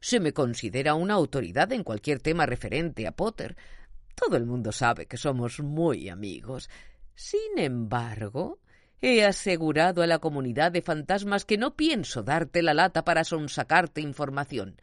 Se 0.00 0.18
me 0.18 0.32
considera 0.32 0.94
una 0.94 1.14
autoridad 1.14 1.72
en 1.72 1.84
cualquier 1.84 2.18
tema 2.18 2.46
referente 2.46 3.06
a 3.06 3.12
Potter. 3.12 3.56
Todo 4.16 4.36
el 4.36 4.46
mundo 4.46 4.72
sabe 4.72 5.06
que 5.06 5.16
somos 5.16 5.60
muy 5.60 6.08
amigos. 6.08 6.68
Sin 7.14 7.56
embargo, 7.58 8.58
he 9.00 9.24
asegurado 9.24 10.02
a 10.02 10.06
la 10.06 10.18
comunidad 10.18 10.72
de 10.72 10.82
fantasmas 10.82 11.44
que 11.44 11.58
no 11.58 11.76
pienso 11.76 12.22
darte 12.22 12.62
la 12.62 12.74
lata 12.74 13.04
para 13.04 13.24
sonsacarte 13.24 14.00
información. 14.00 14.80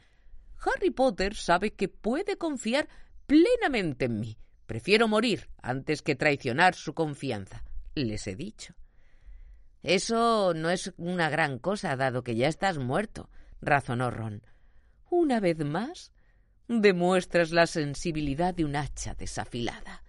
Harry 0.59 0.91
Potter 0.91 1.35
sabe 1.35 1.73
que 1.73 1.87
puede 1.87 2.37
confiar 2.37 2.87
plenamente 3.25 4.05
en 4.05 4.19
mí. 4.19 4.37
Prefiero 4.67 5.07
morir 5.07 5.49
antes 5.61 6.01
que 6.01 6.15
traicionar 6.15 6.75
su 6.75 6.93
confianza. 6.93 7.63
Les 7.95 8.27
he 8.27 8.35
dicho. 8.35 8.75
Eso 9.83 10.53
no 10.53 10.69
es 10.69 10.93
una 10.97 11.29
gran 11.29 11.57
cosa, 11.57 11.95
dado 11.95 12.23
que 12.23 12.35
ya 12.35 12.47
estás 12.47 12.77
muerto, 12.77 13.29
razonó 13.59 14.11
Ron. 14.11 14.43
Una 15.09 15.39
vez 15.39 15.57
más, 15.65 16.13
demuestras 16.67 17.51
la 17.51 17.65
sensibilidad 17.65 18.53
de 18.53 18.65
un 18.65 18.75
hacha 18.75 19.15
desafilada 19.15 20.03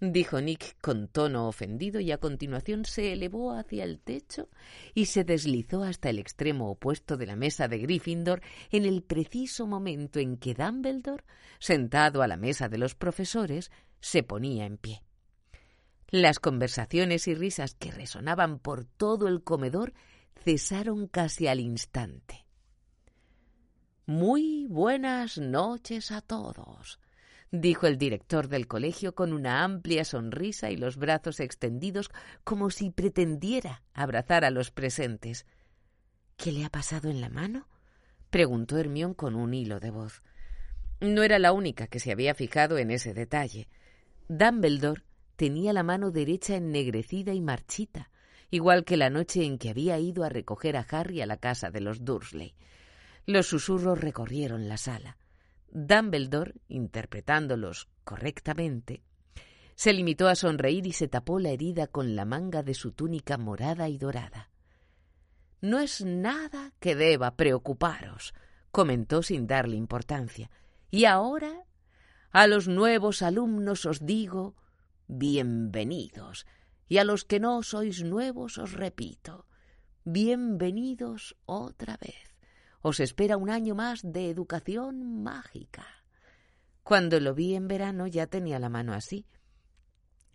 dijo 0.00 0.40
Nick 0.40 0.80
con 0.80 1.08
tono 1.08 1.48
ofendido 1.48 2.00
y 2.00 2.12
a 2.12 2.18
continuación 2.18 2.84
se 2.84 3.12
elevó 3.12 3.52
hacia 3.52 3.84
el 3.84 4.00
techo 4.00 4.48
y 4.94 5.06
se 5.06 5.24
deslizó 5.24 5.82
hasta 5.82 6.10
el 6.10 6.18
extremo 6.18 6.70
opuesto 6.70 7.16
de 7.16 7.26
la 7.26 7.36
mesa 7.36 7.68
de 7.68 7.78
Gryffindor 7.78 8.40
en 8.70 8.84
el 8.84 9.02
preciso 9.02 9.66
momento 9.66 10.20
en 10.20 10.36
que 10.36 10.54
Dumbledore, 10.54 11.24
sentado 11.58 12.22
a 12.22 12.28
la 12.28 12.36
mesa 12.36 12.68
de 12.68 12.78
los 12.78 12.94
profesores, 12.94 13.70
se 14.00 14.22
ponía 14.22 14.66
en 14.66 14.78
pie. 14.78 15.02
Las 16.10 16.38
conversaciones 16.38 17.28
y 17.28 17.34
risas 17.34 17.74
que 17.74 17.90
resonaban 17.90 18.58
por 18.60 18.84
todo 18.84 19.28
el 19.28 19.42
comedor 19.42 19.92
cesaron 20.42 21.06
casi 21.06 21.48
al 21.48 21.60
instante. 21.60 22.46
Muy 24.06 24.66
buenas 24.70 25.36
noches 25.36 26.10
a 26.12 26.22
todos, 26.22 26.98
dijo 27.50 27.86
el 27.86 27.98
director 27.98 28.48
del 28.48 28.66
colegio 28.66 29.14
con 29.14 29.32
una 29.32 29.64
amplia 29.64 30.04
sonrisa 30.04 30.70
y 30.70 30.76
los 30.76 30.96
brazos 30.96 31.40
extendidos 31.40 32.10
como 32.44 32.70
si 32.70 32.90
pretendiera 32.90 33.82
abrazar 33.94 34.44
a 34.44 34.50
los 34.50 34.70
presentes. 34.70 35.46
¿Qué 36.36 36.52
le 36.52 36.64
ha 36.64 36.70
pasado 36.70 37.10
en 37.10 37.20
la 37.20 37.28
mano? 37.28 37.68
preguntó 38.30 38.78
Hermión 38.78 39.14
con 39.14 39.34
un 39.34 39.54
hilo 39.54 39.80
de 39.80 39.90
voz. 39.90 40.22
No 41.00 41.22
era 41.22 41.38
la 41.38 41.52
única 41.52 41.86
que 41.86 42.00
se 42.00 42.12
había 42.12 42.34
fijado 42.34 42.78
en 42.78 42.90
ese 42.90 43.14
detalle. 43.14 43.68
Dumbledore 44.28 45.02
tenía 45.36 45.72
la 45.72 45.82
mano 45.82 46.10
derecha 46.10 46.56
ennegrecida 46.56 47.32
y 47.32 47.40
marchita, 47.40 48.10
igual 48.50 48.84
que 48.84 48.96
la 48.96 49.08
noche 49.08 49.44
en 49.44 49.58
que 49.58 49.70
había 49.70 49.98
ido 49.98 50.24
a 50.24 50.28
recoger 50.28 50.76
a 50.76 50.86
Harry 50.90 51.20
a 51.22 51.26
la 51.26 51.36
casa 51.38 51.70
de 51.70 51.80
los 51.80 52.04
Dursley. 52.04 52.54
Los 53.24 53.46
susurros 53.46 54.00
recorrieron 54.00 54.68
la 54.68 54.76
sala. 54.76 55.16
Dumbledore, 55.70 56.54
interpretándolos 56.68 57.88
correctamente, 58.04 59.02
se 59.74 59.92
limitó 59.92 60.28
a 60.28 60.34
sonreír 60.34 60.86
y 60.86 60.92
se 60.92 61.08
tapó 61.08 61.38
la 61.38 61.50
herida 61.50 61.86
con 61.86 62.16
la 62.16 62.24
manga 62.24 62.62
de 62.62 62.74
su 62.74 62.92
túnica 62.92 63.38
morada 63.38 63.88
y 63.88 63.98
dorada. 63.98 64.50
No 65.60 65.78
es 65.78 66.04
nada 66.04 66.72
que 66.80 66.94
deba 66.94 67.36
preocuparos, 67.36 68.34
comentó 68.70 69.22
sin 69.22 69.46
darle 69.46 69.76
importancia. 69.76 70.50
Y 70.90 71.04
ahora, 71.04 71.64
a 72.30 72.46
los 72.46 72.66
nuevos 72.66 73.22
alumnos 73.22 73.86
os 73.86 74.04
digo, 74.04 74.56
bienvenidos, 75.06 76.46
y 76.88 76.98
a 76.98 77.04
los 77.04 77.24
que 77.24 77.40
no 77.40 77.62
sois 77.62 78.02
nuevos 78.02 78.58
os 78.58 78.72
repito, 78.72 79.46
bienvenidos 80.04 81.36
otra 81.46 81.98
vez 81.98 82.27
os 82.80 83.00
espera 83.00 83.36
un 83.36 83.50
año 83.50 83.74
más 83.74 84.00
de 84.02 84.30
educación 84.30 85.22
mágica. 85.22 85.86
Cuando 86.82 87.20
lo 87.20 87.34
vi 87.34 87.54
en 87.54 87.68
verano 87.68 88.06
ya 88.06 88.26
tenía 88.26 88.58
la 88.58 88.68
mano 88.68 88.94
así. 88.94 89.26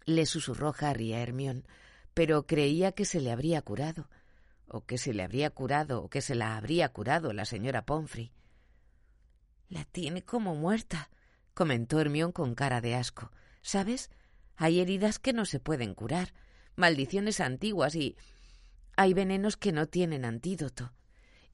Le 0.06 0.26
susurró 0.26 0.76
Harry 0.78 1.14
a 1.14 1.22
Hermión, 1.22 1.66
pero 2.14 2.46
creía 2.46 2.92
que 2.92 3.06
se 3.06 3.22
le 3.22 3.32
habría 3.32 3.62
curado, 3.62 4.10
o 4.68 4.86
que 4.86 4.98
se 4.98 5.14
le 5.14 5.24
habría 5.24 5.50
curado, 5.50 6.04
o 6.04 6.10
que 6.10 6.22
se 6.22 6.36
la 6.36 6.58
habría 6.58 6.90
curado 6.90 7.32
la 7.34 7.46
señora 7.46 7.86
Pomfrey. 7.86 8.32
La 9.70 9.86
tiene 9.86 10.24
como 10.24 10.56
muerta, 10.56 11.10
comentó 11.54 12.00
Hermión 12.00 12.32
con 12.32 12.54
cara 12.54 12.82
de 12.82 12.96
asco. 12.96 13.32
¿Sabes? 13.62 14.12
Hay 14.58 14.82
heridas 14.82 15.20
que 15.20 15.32
no 15.32 15.46
se 15.46 15.60
pueden 15.60 15.96
curar, 15.96 16.34
maldiciones 16.76 17.40
antiguas 17.40 17.96
y 17.96 18.18
hay 18.98 19.14
venenos 19.14 19.56
que 19.56 19.72
no 19.72 19.88
tienen 19.88 20.26
antídoto 20.26 20.94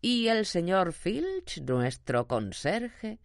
y 0.02 0.28
el 0.28 0.46
señor 0.46 0.94
Filch, 0.94 1.62
nuestro 1.62 2.28
conserje, 2.28 3.20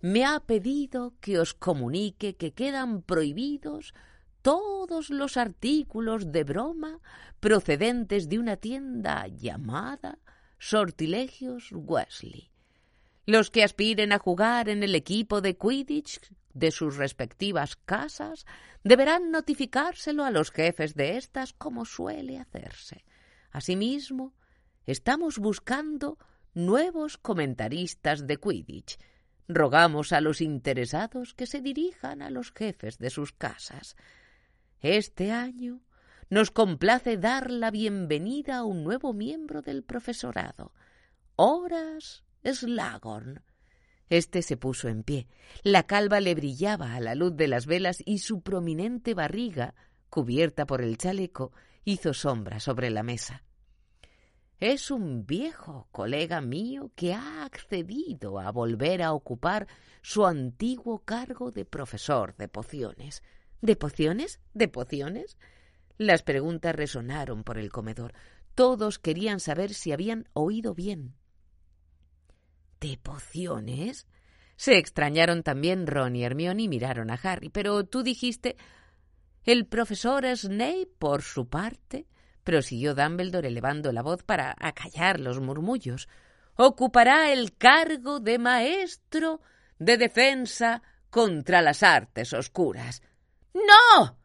me 0.00 0.24
ha 0.24 0.40
pedido 0.40 1.14
que 1.20 1.38
os 1.38 1.54
comunique 1.54 2.36
que 2.36 2.52
quedan 2.52 3.02
prohibidos 3.02 3.94
todos 4.42 5.10
los 5.10 5.36
artículos 5.36 6.30
de 6.30 6.44
broma 6.44 7.00
procedentes 7.40 8.28
de 8.28 8.38
una 8.38 8.56
tienda 8.56 9.26
llamada 9.26 10.18
Sortilegios 10.58 11.70
Wesley. 11.72 12.50
Los 13.26 13.50
que 13.50 13.64
aspiren 13.64 14.12
a 14.12 14.18
jugar 14.18 14.68
en 14.68 14.82
el 14.82 14.94
equipo 14.94 15.40
de 15.40 15.56
Quidditch 15.56 16.20
de 16.54 16.70
sus 16.70 16.96
respectivas 16.96 17.76
casas 17.76 18.46
deberán 18.84 19.30
notificárselo 19.30 20.24
a 20.24 20.30
los 20.30 20.50
jefes 20.50 20.94
de 20.94 21.16
éstas 21.16 21.52
como 21.52 21.84
suele 21.84 22.38
hacerse. 22.38 23.04
Asimismo, 23.50 24.32
Estamos 24.88 25.38
buscando 25.38 26.16
nuevos 26.54 27.18
comentaristas 27.18 28.26
de 28.26 28.38
Quidditch. 28.38 28.96
Rogamos 29.46 30.14
a 30.14 30.22
los 30.22 30.40
interesados 30.40 31.34
que 31.34 31.46
se 31.46 31.60
dirijan 31.60 32.22
a 32.22 32.30
los 32.30 32.52
jefes 32.52 32.96
de 32.96 33.10
sus 33.10 33.34
casas. 33.34 33.96
Este 34.80 35.30
año 35.30 35.82
nos 36.30 36.50
complace 36.50 37.18
dar 37.18 37.50
la 37.50 37.70
bienvenida 37.70 38.56
a 38.56 38.64
un 38.64 38.82
nuevo 38.82 39.12
miembro 39.12 39.60
del 39.60 39.84
profesorado, 39.84 40.72
Horas 41.36 42.24
Slagorn. 42.42 43.42
Este 44.08 44.40
se 44.40 44.56
puso 44.56 44.88
en 44.88 45.02
pie. 45.02 45.28
La 45.64 45.82
calva 45.82 46.18
le 46.20 46.34
brillaba 46.34 46.94
a 46.94 47.00
la 47.00 47.14
luz 47.14 47.36
de 47.36 47.48
las 47.48 47.66
velas 47.66 48.02
y 48.06 48.20
su 48.20 48.40
prominente 48.40 49.12
barriga, 49.12 49.74
cubierta 50.08 50.64
por 50.64 50.80
el 50.80 50.96
chaleco, 50.96 51.52
hizo 51.84 52.14
sombra 52.14 52.58
sobre 52.58 52.88
la 52.88 53.02
mesa. 53.02 53.42
Es 54.60 54.90
un 54.90 55.24
viejo 55.24 55.86
colega 55.92 56.40
mío 56.40 56.90
que 56.96 57.14
ha 57.14 57.44
accedido 57.44 58.40
a 58.40 58.50
volver 58.50 59.02
a 59.02 59.12
ocupar 59.12 59.68
su 60.02 60.26
antiguo 60.26 61.04
cargo 61.04 61.52
de 61.52 61.64
profesor 61.64 62.34
de 62.36 62.48
pociones. 62.48 63.22
¿De 63.60 63.76
pociones? 63.76 64.40
¿De 64.54 64.66
pociones? 64.66 65.38
Las 65.96 66.22
preguntas 66.22 66.74
resonaron 66.74 67.44
por 67.44 67.56
el 67.58 67.70
comedor. 67.70 68.14
Todos 68.56 68.98
querían 68.98 69.38
saber 69.38 69.74
si 69.74 69.92
habían 69.92 70.28
oído 70.32 70.74
bien. 70.74 71.14
¿De 72.80 72.98
pociones? 73.00 74.08
Se 74.56 74.76
extrañaron 74.76 75.44
también 75.44 75.86
Ron 75.86 76.16
y 76.16 76.24
Hermione 76.24 76.64
y 76.64 76.68
miraron 76.68 77.12
a 77.12 77.14
Harry. 77.14 77.48
Pero 77.48 77.84
tú 77.84 78.02
dijiste... 78.02 78.56
El 79.44 79.66
profesor 79.66 80.26
Snape, 80.36 80.90
por 80.98 81.22
su 81.22 81.48
parte, 81.48 82.06
prosiguió 82.48 82.94
Dumbledore 82.94 83.48
elevando 83.48 83.92
la 83.92 84.00
voz 84.00 84.22
para 84.22 84.56
acallar 84.58 85.20
los 85.20 85.38
murmullos, 85.38 86.08
ocupará 86.54 87.30
el 87.30 87.54
cargo 87.54 88.20
de 88.20 88.38
maestro 88.38 89.42
de 89.78 89.98
defensa 89.98 90.82
contra 91.10 91.60
las 91.60 91.82
artes 91.82 92.32
oscuras. 92.32 93.02
¡No! 93.52 94.16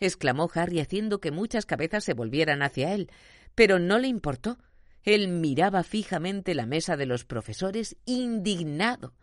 exclamó 0.00 0.50
Harry 0.52 0.80
haciendo 0.80 1.20
que 1.20 1.30
muchas 1.30 1.66
cabezas 1.66 2.02
se 2.02 2.14
volvieran 2.14 2.62
hacia 2.62 2.94
él, 2.94 3.12
pero 3.54 3.78
no 3.78 4.00
le 4.00 4.08
importó. 4.08 4.58
Él 5.04 5.28
miraba 5.28 5.84
fijamente 5.84 6.56
la 6.56 6.66
mesa 6.66 6.96
de 6.96 7.06
los 7.06 7.24
profesores, 7.24 7.96
indignado. 8.06 9.14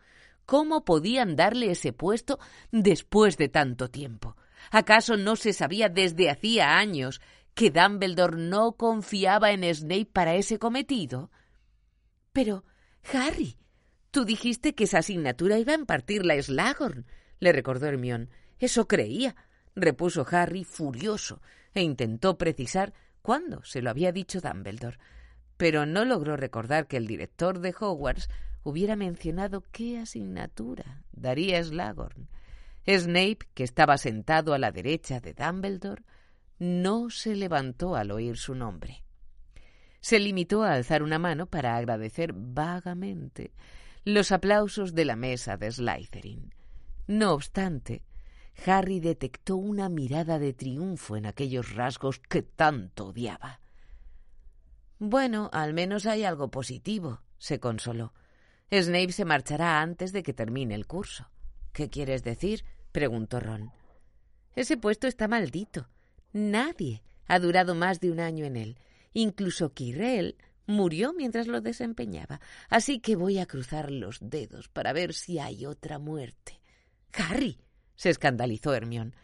¿Cómo 0.46 0.82
podían 0.86 1.36
darle 1.36 1.72
ese 1.72 1.92
puesto 1.92 2.38
después 2.72 3.36
de 3.36 3.50
tanto 3.50 3.90
tiempo? 3.90 4.34
¿Acaso 4.70 5.18
no 5.18 5.36
se 5.36 5.52
sabía 5.52 5.90
desde 5.90 6.30
hacía 6.30 6.78
años 6.78 7.20
que 7.56 7.70
Dumbledore 7.70 8.36
no 8.36 8.72
confiaba 8.72 9.50
en 9.50 9.64
Snape 9.74 10.10
para 10.12 10.34
ese 10.34 10.58
cometido? 10.58 11.30
Pero, 12.34 12.64
Harry, 13.14 13.56
tú 14.10 14.26
dijiste 14.26 14.74
que 14.74 14.84
esa 14.84 14.98
asignatura 14.98 15.58
iba 15.58 15.72
a 15.72 15.76
impartirla 15.76 16.40
Slughorn, 16.40 17.06
le 17.40 17.52
recordó 17.52 17.86
Hermión. 17.86 18.28
Eso 18.58 18.86
creía, 18.86 19.36
repuso 19.74 20.26
Harry 20.30 20.64
furioso, 20.64 21.40
e 21.72 21.80
intentó 21.80 22.36
precisar 22.36 22.92
cuándo 23.22 23.64
se 23.64 23.80
lo 23.80 23.88
había 23.88 24.12
dicho 24.12 24.42
Dumbledore, 24.42 24.98
pero 25.56 25.86
no 25.86 26.04
logró 26.04 26.36
recordar 26.36 26.86
que 26.86 26.98
el 26.98 27.06
director 27.06 27.60
de 27.60 27.74
Hogwarts 27.80 28.28
hubiera 28.64 28.96
mencionado 28.96 29.64
qué 29.72 29.98
asignatura 29.98 31.04
daría 31.10 31.64
Slughorn. 31.64 32.28
Snape, 32.86 33.38
que 33.54 33.64
estaba 33.64 33.96
sentado 33.96 34.52
a 34.52 34.58
la 34.58 34.72
derecha 34.72 35.20
de 35.20 35.32
Dumbledore, 35.32 36.02
no 36.58 37.10
se 37.10 37.34
levantó 37.34 37.96
al 37.96 38.10
oír 38.10 38.36
su 38.36 38.54
nombre. 38.54 39.04
Se 40.00 40.18
limitó 40.18 40.62
a 40.62 40.74
alzar 40.74 41.02
una 41.02 41.18
mano 41.18 41.46
para 41.46 41.76
agradecer 41.76 42.32
vagamente 42.34 43.52
los 44.04 44.30
aplausos 44.30 44.94
de 44.94 45.04
la 45.04 45.16
mesa 45.16 45.56
de 45.56 45.70
Slytherin. 45.72 46.54
No 47.08 47.32
obstante, 47.32 48.04
Harry 48.64 49.00
detectó 49.00 49.56
una 49.56 49.88
mirada 49.88 50.38
de 50.38 50.52
triunfo 50.52 51.16
en 51.16 51.26
aquellos 51.26 51.74
rasgos 51.74 52.20
que 52.20 52.42
tanto 52.42 53.08
odiaba. 53.08 53.60
Bueno, 54.98 55.50
al 55.52 55.74
menos 55.74 56.06
hay 56.06 56.24
algo 56.24 56.50
positivo, 56.50 57.20
se 57.38 57.60
consoló. 57.60 58.14
Snape 58.72 59.12
se 59.12 59.24
marchará 59.24 59.80
antes 59.80 60.12
de 60.12 60.22
que 60.22 60.32
termine 60.32 60.74
el 60.74 60.86
curso. 60.86 61.30
¿Qué 61.72 61.90
quieres 61.90 62.24
decir? 62.24 62.64
preguntó 62.92 63.40
Ron. 63.40 63.72
Ese 64.54 64.76
puesto 64.76 65.06
está 65.06 65.28
maldito. 65.28 65.88
Nadie 66.36 67.02
ha 67.28 67.38
durado 67.38 67.74
más 67.74 67.98
de 67.98 68.10
un 68.10 68.20
año 68.20 68.44
en 68.44 68.56
él. 68.56 68.78
Incluso 69.14 69.72
Quirrell 69.72 70.36
murió 70.66 71.14
mientras 71.14 71.46
lo 71.46 71.62
desempeñaba. 71.62 72.42
Así 72.68 73.00
que 73.00 73.16
voy 73.16 73.38
a 73.38 73.46
cruzar 73.46 73.90
los 73.90 74.18
dedos 74.20 74.68
para 74.68 74.92
ver 74.92 75.14
si 75.14 75.38
hay 75.38 75.64
otra 75.64 75.98
muerte. 75.98 76.60
Harry, 77.14 77.58
se 77.94 78.10
escandalizó 78.10 78.74
Hermión. 78.74 79.16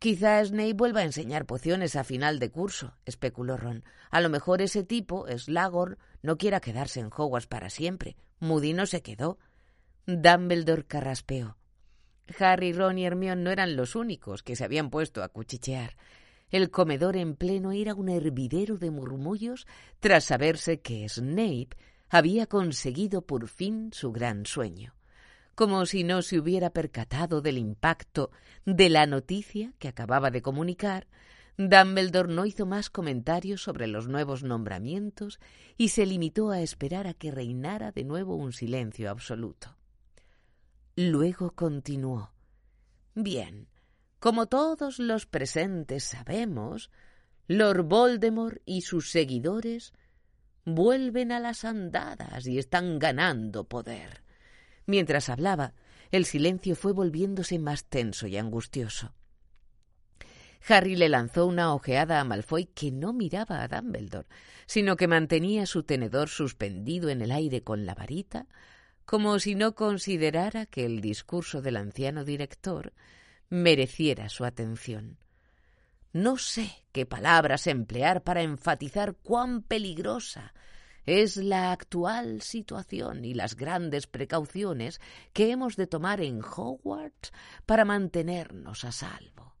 Quizá 0.00 0.44
Snape 0.44 0.74
vuelva 0.74 1.02
a 1.02 1.04
enseñar 1.04 1.46
pociones 1.46 1.94
a 1.94 2.02
final 2.02 2.40
de 2.40 2.50
curso, 2.50 2.96
especuló 3.04 3.56
Ron. 3.56 3.84
A 4.10 4.20
lo 4.20 4.28
mejor 4.28 4.60
ese 4.60 4.82
tipo, 4.82 5.24
Slagor, 5.28 5.98
no 6.22 6.36
quiera 6.36 6.58
quedarse 6.58 6.98
en 6.98 7.10
Hogwarts 7.16 7.46
para 7.46 7.70
siempre. 7.70 8.16
Moody 8.40 8.72
no 8.72 8.86
se 8.86 9.02
quedó. 9.02 9.38
Dumbledore 10.04 10.84
carraspeó. 10.84 11.57
Harry, 12.38 12.72
Ron 12.72 12.98
y 12.98 13.06
Hermión 13.06 13.42
no 13.42 13.50
eran 13.50 13.76
los 13.76 13.94
únicos 13.94 14.42
que 14.42 14.56
se 14.56 14.64
habían 14.64 14.90
puesto 14.90 15.22
a 15.22 15.28
cuchichear. 15.28 15.96
El 16.50 16.70
comedor 16.70 17.16
en 17.16 17.36
pleno 17.36 17.72
era 17.72 17.94
un 17.94 18.08
hervidero 18.08 18.78
de 18.78 18.90
murmullos 18.90 19.66
tras 20.00 20.24
saberse 20.24 20.80
que 20.80 21.08
Snape 21.08 21.70
había 22.08 22.46
conseguido 22.46 23.22
por 23.22 23.48
fin 23.48 23.90
su 23.92 24.12
gran 24.12 24.46
sueño. 24.46 24.94
Como 25.54 25.84
si 25.86 26.04
no 26.04 26.22
se 26.22 26.38
hubiera 26.38 26.70
percatado 26.70 27.40
del 27.40 27.58
impacto 27.58 28.30
de 28.64 28.88
la 28.88 29.06
noticia 29.06 29.72
que 29.78 29.88
acababa 29.88 30.30
de 30.30 30.40
comunicar, 30.40 31.06
Dumbledore 31.58 32.32
no 32.32 32.46
hizo 32.46 32.66
más 32.66 32.88
comentarios 32.88 33.62
sobre 33.62 33.88
los 33.88 34.06
nuevos 34.06 34.44
nombramientos 34.44 35.40
y 35.76 35.88
se 35.88 36.06
limitó 36.06 36.50
a 36.50 36.60
esperar 36.60 37.08
a 37.08 37.14
que 37.14 37.32
reinara 37.32 37.90
de 37.90 38.04
nuevo 38.04 38.36
un 38.36 38.52
silencio 38.52 39.10
absoluto. 39.10 39.76
Luego 41.00 41.52
continuó. 41.52 42.32
Bien, 43.14 43.68
como 44.18 44.46
todos 44.46 44.98
los 44.98 45.26
presentes 45.26 46.02
sabemos, 46.02 46.90
Lord 47.46 47.84
Voldemort 47.84 48.60
y 48.64 48.80
sus 48.80 49.12
seguidores 49.12 49.92
vuelven 50.64 51.30
a 51.30 51.38
las 51.38 51.64
andadas 51.64 52.48
y 52.48 52.58
están 52.58 52.98
ganando 52.98 53.62
poder. 53.62 54.24
Mientras 54.86 55.28
hablaba, 55.28 55.72
el 56.10 56.24
silencio 56.24 56.74
fue 56.74 56.92
volviéndose 56.92 57.60
más 57.60 57.84
tenso 57.84 58.26
y 58.26 58.36
angustioso. 58.36 59.14
Harry 60.66 60.96
le 60.96 61.08
lanzó 61.08 61.46
una 61.46 61.74
ojeada 61.74 62.18
a 62.18 62.24
Malfoy 62.24 62.66
que 62.66 62.90
no 62.90 63.12
miraba 63.12 63.62
a 63.62 63.68
Dumbledore, 63.68 64.26
sino 64.66 64.96
que 64.96 65.06
mantenía 65.06 65.64
su 65.66 65.84
tenedor 65.84 66.28
suspendido 66.28 67.08
en 67.08 67.22
el 67.22 67.30
aire 67.30 67.62
con 67.62 67.86
la 67.86 67.94
varita, 67.94 68.48
como 69.08 69.38
si 69.38 69.54
no 69.54 69.74
considerara 69.74 70.66
que 70.66 70.84
el 70.84 71.00
discurso 71.00 71.62
del 71.62 71.78
anciano 71.78 72.26
director 72.26 72.92
mereciera 73.48 74.28
su 74.28 74.44
atención. 74.44 75.16
No 76.12 76.36
sé 76.36 76.84
qué 76.92 77.06
palabras 77.06 77.66
emplear 77.68 78.22
para 78.22 78.42
enfatizar 78.42 79.14
cuán 79.14 79.62
peligrosa 79.62 80.52
es 81.06 81.38
la 81.38 81.72
actual 81.72 82.42
situación 82.42 83.24
y 83.24 83.32
las 83.32 83.56
grandes 83.56 84.06
precauciones 84.06 85.00
que 85.32 85.52
hemos 85.52 85.76
de 85.76 85.86
tomar 85.86 86.20
en 86.20 86.42
Hogwarts 86.42 87.32
para 87.64 87.86
mantenernos 87.86 88.84
a 88.84 88.92
salvo. 88.92 89.54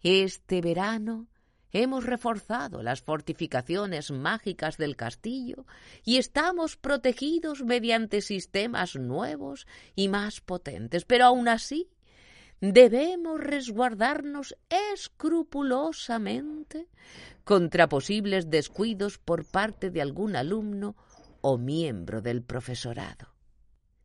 Este 0.00 0.62
verano 0.62 1.28
Hemos 1.76 2.06
reforzado 2.06 2.82
las 2.84 3.02
fortificaciones 3.02 4.12
mágicas 4.12 4.76
del 4.76 4.94
castillo 4.94 5.66
y 6.04 6.18
estamos 6.18 6.76
protegidos 6.76 7.64
mediante 7.64 8.20
sistemas 8.20 8.94
nuevos 8.94 9.66
y 9.96 10.06
más 10.06 10.40
potentes, 10.40 11.04
pero 11.04 11.24
aún 11.24 11.48
así 11.48 11.90
debemos 12.60 13.40
resguardarnos 13.40 14.56
escrupulosamente 14.92 16.86
contra 17.42 17.88
posibles 17.88 18.48
descuidos 18.50 19.18
por 19.18 19.44
parte 19.44 19.90
de 19.90 20.00
algún 20.00 20.36
alumno 20.36 20.94
o 21.40 21.58
miembro 21.58 22.22
del 22.22 22.44
profesorado. 22.44 23.34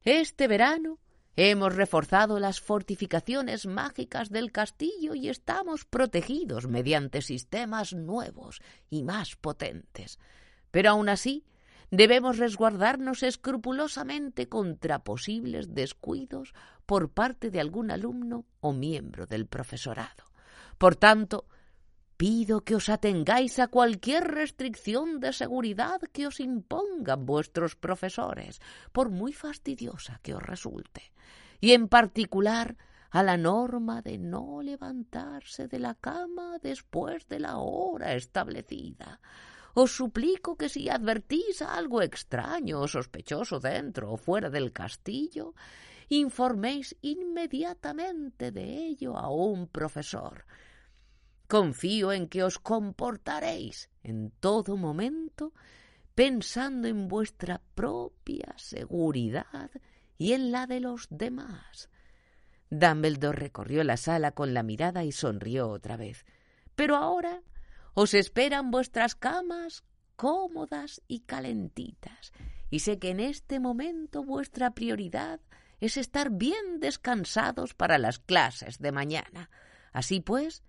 Este 0.01 0.47
verano 0.47 0.97
Hemos 1.41 1.73
reforzado 1.73 2.37
las 2.37 2.59
fortificaciones 2.59 3.65
mágicas 3.65 4.29
del 4.29 4.51
castillo 4.51 5.15
y 5.15 5.29
estamos 5.29 5.85
protegidos 5.85 6.67
mediante 6.67 7.21
sistemas 7.21 7.93
nuevos 7.93 8.61
y 8.89 9.03
más 9.03 9.37
potentes. 9.37 10.19
Pero 10.69 10.89
aún 10.89 11.07
así, 11.07 11.45
debemos 11.91 12.39
resguardarnos 12.39 13.23
escrupulosamente 13.23 14.49
contra 14.49 15.05
posibles 15.05 15.73
descuidos 15.73 16.53
por 16.85 17.09
parte 17.09 17.51
de 17.51 17.61
algún 17.61 17.89
alumno 17.89 18.43
o 18.59 18.73
miembro 18.73 19.25
del 19.25 19.45
profesorado. 19.45 20.25
Por 20.77 20.97
tanto, 20.97 21.45
pido 22.19 22.67
que 22.67 22.75
os 22.75 22.91
atengáis 22.91 23.63
a 23.63 23.71
cualquier 23.71 24.27
restricción 24.27 25.23
de 25.23 25.31
seguridad 25.31 26.03
que 26.11 26.27
os 26.27 26.43
impongan 26.43 27.23
vuestros 27.23 27.79
profesores, 27.79 28.59
por 28.91 29.07
muy 29.07 29.31
fastidiosa 29.31 30.19
que 30.21 30.35
os 30.35 30.43
resulte 30.43 31.15
y 31.61 31.71
en 31.71 31.87
particular 31.87 32.75
a 33.11 33.23
la 33.23 33.37
norma 33.37 34.01
de 34.01 34.17
no 34.17 34.61
levantarse 34.61 35.67
de 35.67 35.79
la 35.79 35.95
cama 35.95 36.59
después 36.61 37.27
de 37.27 37.39
la 37.39 37.57
hora 37.57 38.15
establecida. 38.15 39.19
Os 39.73 39.95
suplico 39.95 40.57
que 40.57 40.69
si 40.69 40.89
advertís 40.89 41.61
algo 41.61 42.01
extraño 42.01 42.81
o 42.81 42.87
sospechoso 42.87 43.59
dentro 43.59 44.11
o 44.11 44.17
fuera 44.17 44.49
del 44.49 44.71
castillo, 44.73 45.55
informéis 46.09 46.97
inmediatamente 47.01 48.51
de 48.51 48.65
ello 48.91 49.17
a 49.17 49.29
un 49.29 49.67
profesor. 49.67 50.45
Confío 51.49 52.11
en 52.11 52.29
que 52.29 52.43
os 52.43 52.59
comportaréis 52.59 53.89
en 54.03 54.29
todo 54.39 54.77
momento 54.77 55.51
pensando 56.13 56.87
en 56.87 57.07
vuestra 57.07 57.59
propia 57.73 58.53
seguridad 58.55 59.71
y 60.19 60.33
en 60.33 60.51
la 60.51 60.67
de 60.67 60.79
los 60.79 61.07
demás. 61.09 61.89
Dumbledore 62.69 63.39
recorrió 63.39 63.83
la 63.83 63.97
sala 63.97 64.33
con 64.33 64.53
la 64.53 64.61
mirada 64.61 65.03
y 65.03 65.11
sonrió 65.11 65.69
otra 65.69 65.97
vez. 65.97 66.23
Pero 66.75 66.95
ahora 66.95 67.41
os 67.95 68.13
esperan 68.13 68.69
vuestras 68.69 69.15
camas 69.15 69.83
cómodas 70.15 71.01
y 71.07 71.21
calentitas, 71.21 72.31
y 72.69 72.81
sé 72.81 72.99
que 72.99 73.09
en 73.09 73.21
este 73.21 73.59
momento 73.59 74.23
vuestra 74.23 74.75
prioridad 74.75 75.39
es 75.79 75.97
estar 75.97 76.29
bien 76.29 76.79
descansados 76.79 77.73
para 77.73 77.97
las 77.97 78.19
clases 78.19 78.77
de 78.77 78.91
mañana. 78.91 79.49
Así 79.93 80.19
pues, 80.19 80.61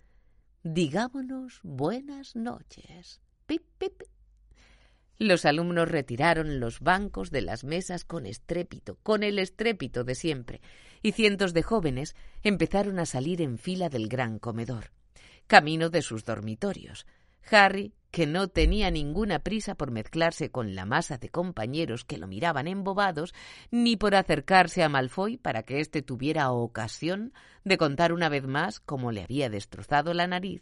digámonos 0.63 1.59
buenas 1.63 2.35
noches. 2.35 3.21
Pip, 3.45 3.63
pip. 3.77 4.03
Los 5.17 5.45
alumnos 5.45 5.89
retiraron 5.89 6.59
los 6.59 6.79
bancos 6.79 7.29
de 7.29 7.41
las 7.41 7.63
mesas 7.63 8.05
con 8.05 8.25
estrépito, 8.25 8.97
con 9.03 9.23
el 9.23 9.37
estrépito 9.37 10.03
de 10.03 10.15
siempre, 10.15 10.61
y 11.03 11.11
cientos 11.11 11.53
de 11.53 11.61
jóvenes 11.61 12.15
empezaron 12.41 12.97
a 12.97 13.05
salir 13.05 13.41
en 13.41 13.57
fila 13.57 13.89
del 13.89 14.07
gran 14.07 14.39
comedor, 14.39 14.91
camino 15.47 15.89
de 15.89 16.01
sus 16.01 16.25
dormitorios. 16.25 17.05
Harry, 17.51 17.93
que 18.11 18.27
no 18.27 18.49
tenía 18.49 18.91
ninguna 18.91 19.39
prisa 19.39 19.75
por 19.75 19.91
mezclarse 19.91 20.51
con 20.51 20.75
la 20.75 20.85
masa 20.85 21.17
de 21.17 21.29
compañeros 21.29 22.05
que 22.05 22.17
lo 22.17 22.27
miraban 22.27 22.67
embobados, 22.67 23.33
ni 23.71 23.95
por 23.95 24.15
acercarse 24.15 24.83
a 24.83 24.89
Malfoy 24.89 25.37
para 25.37 25.63
que 25.63 25.79
éste 25.79 26.01
tuviera 26.01 26.51
ocasión 26.51 27.33
de 27.63 27.77
contar 27.77 28.13
una 28.13 28.29
vez 28.29 28.45
más 28.45 28.79
cómo 28.79 29.11
le 29.11 29.23
había 29.23 29.49
destrozado 29.49 30.13
la 30.13 30.27
nariz, 30.27 30.61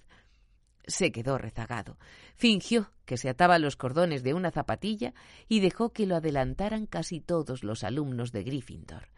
se 0.90 1.12
quedó 1.12 1.38
rezagado. 1.38 1.98
Fingió 2.36 2.92
que 3.06 3.18
se 3.18 3.30
ataba 3.30 3.60
los 3.60 3.76
cordones 3.76 4.24
de 4.24 4.34
una 4.34 4.52
zapatilla 4.52 5.14
y 5.48 5.60
dejó 5.60 5.92
que 5.92 6.06
lo 6.06 6.16
adelantaran 6.16 6.86
casi 6.86 7.20
todos 7.20 7.64
los 7.64 7.84
alumnos 7.84 8.32
de 8.32 8.44
Gryffindor. 8.44 9.10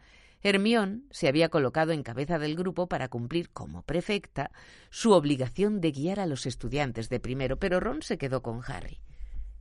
Hermión 0.42 1.06
se 1.10 1.28
había 1.28 1.50
colocado 1.50 1.92
en 1.92 2.02
cabeza 2.02 2.38
del 2.38 2.56
grupo 2.56 2.88
para 2.88 3.08
cumplir 3.08 3.50
como 3.50 3.82
prefecta 3.82 4.50
su 4.90 5.12
obligación 5.12 5.80
de 5.80 5.92
guiar 5.92 6.18
a 6.18 6.26
los 6.26 6.46
estudiantes 6.46 7.08
de 7.08 7.20
primero, 7.20 7.58
pero 7.58 7.78
Ron 7.78 8.02
se 8.02 8.18
quedó 8.18 8.42
con 8.42 8.60
Harry. 8.66 9.00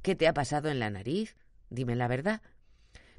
¿Qué 0.01 0.15
te 0.15 0.27
ha 0.27 0.33
pasado 0.33 0.69
en 0.69 0.79
la 0.79 0.89
nariz? 0.89 1.35
Dime 1.69 1.95
la 1.95 2.07
verdad. 2.07 2.41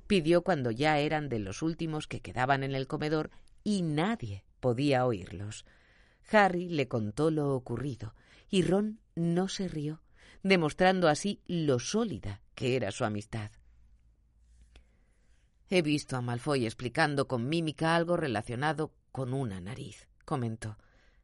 Pidió 0.09 0.43
cuando 0.43 0.73
ya 0.73 0.99
eran 0.99 1.29
de 1.29 1.39
los 1.39 1.63
últimos 1.63 2.09
que 2.09 2.21
quedaban 2.21 2.65
en 2.65 2.75
el 2.75 2.89
comedor 2.89 3.31
y 3.63 3.83
nadie 3.83 4.45
podía 4.59 5.07
oírlos. 5.07 5.65
Harry 6.33 6.69
le 6.69 6.89
contó 6.89 7.31
lo 7.31 7.55
ocurrido 7.55 8.15
y 8.51 8.63
Ron 8.63 8.99
no 9.15 9.47
se 9.47 9.69
rió, 9.69 10.03
demostrando 10.43 11.09
así 11.09 11.41
lo 11.47 11.79
sólida 11.79 12.41
que 12.57 12.75
era 12.75 12.91
su 12.91 13.05
amistad. 13.05 13.53
He 15.75 15.81
visto 15.81 16.19
a 16.19 16.21
Malfoy 16.21 16.67
explicando 16.67 17.27
con 17.27 17.49
mímica 17.49 17.97
algo 17.97 18.19
relacionado 18.19 18.93
con 19.11 19.33
una 19.33 19.59
nariz, 19.59 20.07
comentó. 20.27 20.77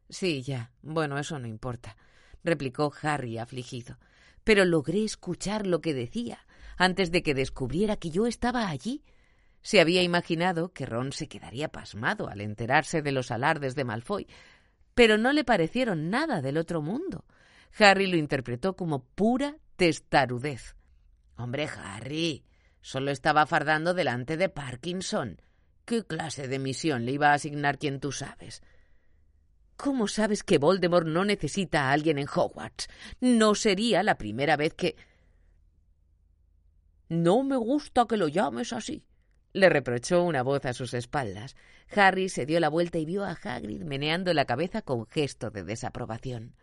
Sí, 0.09 0.41
ya. 0.41 0.73
Bueno, 0.81 1.19
eso 1.19 1.39
no 1.39 1.47
importa, 1.47 1.99
replicó 2.43 2.91
Harry 3.03 3.37
afligido. 3.37 3.99
Pero 4.45 4.65
logré 4.65 5.05
escuchar 5.05 5.67
lo 5.67 5.83
que 5.83 5.93
decía 5.93 6.47
antes 6.79 7.11
de 7.11 7.23
que 7.23 7.35
descubriera 7.35 7.97
que 7.97 8.09
yo 8.09 8.27
estaba 8.27 8.71
allí. 8.71 9.05
Se 9.61 9.83
había 9.83 10.03
imaginado 10.03 10.73
que 10.73 10.87
Ron 10.87 11.13
se 11.13 11.29
quedaría 11.29 11.69
pasmado 11.69 12.31
al 12.31 12.41
enterarse 12.41 13.03
de 13.03 13.13
los 13.13 13.31
alardes 13.31 13.75
de 13.75 13.85
Malfoy, 13.85 14.27
pero 14.95 15.19
no 15.19 15.35
le 15.35 15.45
parecieron 15.45 16.09
nada 16.09 16.41
del 16.41 16.57
otro 16.57 16.81
mundo. 16.81 17.27
Harry 17.79 18.07
lo 18.07 18.17
interpretó 18.17 18.77
como 18.77 19.05
pura 19.05 19.59
testarudez. 19.77 20.75
Hombre, 21.37 21.69
Harry, 21.69 22.48
Solo 22.89 23.11
estaba 23.11 23.45
fardando 23.45 23.93
delante 23.93 24.39
de 24.39 24.49
Parkinson. 24.49 25.43
¿Qué 25.85 26.07
clase 26.07 26.49
de 26.49 26.59
misión 26.59 27.05
le 27.05 27.13
iba 27.13 27.33
a 27.33 27.35
asignar 27.35 27.79
quien 27.79 28.01
tú 28.01 28.13
sabes? 28.13 28.63
¿Cómo 29.77 30.09
sabes 30.09 30.43
que 30.43 30.57
Voldemort 30.57 31.07
no 31.07 31.27
necesita 31.27 31.83
a 31.83 31.93
alguien 31.93 32.17
en 32.17 32.27
Hogwarts? 32.35 32.89
No 33.21 33.55
sería 33.55 34.03
la 34.03 34.17
primera 34.17 34.57
vez 34.57 34.73
que. 34.73 34.97
No 37.11 37.43
me 37.43 37.59
gusta 37.59 38.07
que 38.07 38.17
lo 38.17 38.27
llames 38.27 38.73
así, 38.73 39.05
le 39.53 39.69
reprochó 39.69 40.23
una 40.23 40.43
voz 40.43 40.65
a 40.65 40.73
sus 40.73 40.95
espaldas. 40.95 41.57
Harry 41.95 42.31
se 42.31 42.47
dio 42.47 42.59
la 42.59 42.71
vuelta 42.71 42.97
y 42.97 43.05
vio 43.05 43.23
a 43.23 43.33
Hagrid 43.33 43.83
meneando 43.83 44.33
la 44.33 44.47
cabeza 44.47 44.81
con 44.81 45.05
gesto 45.05 45.51
de 45.51 45.63
desaprobación. 45.63 46.55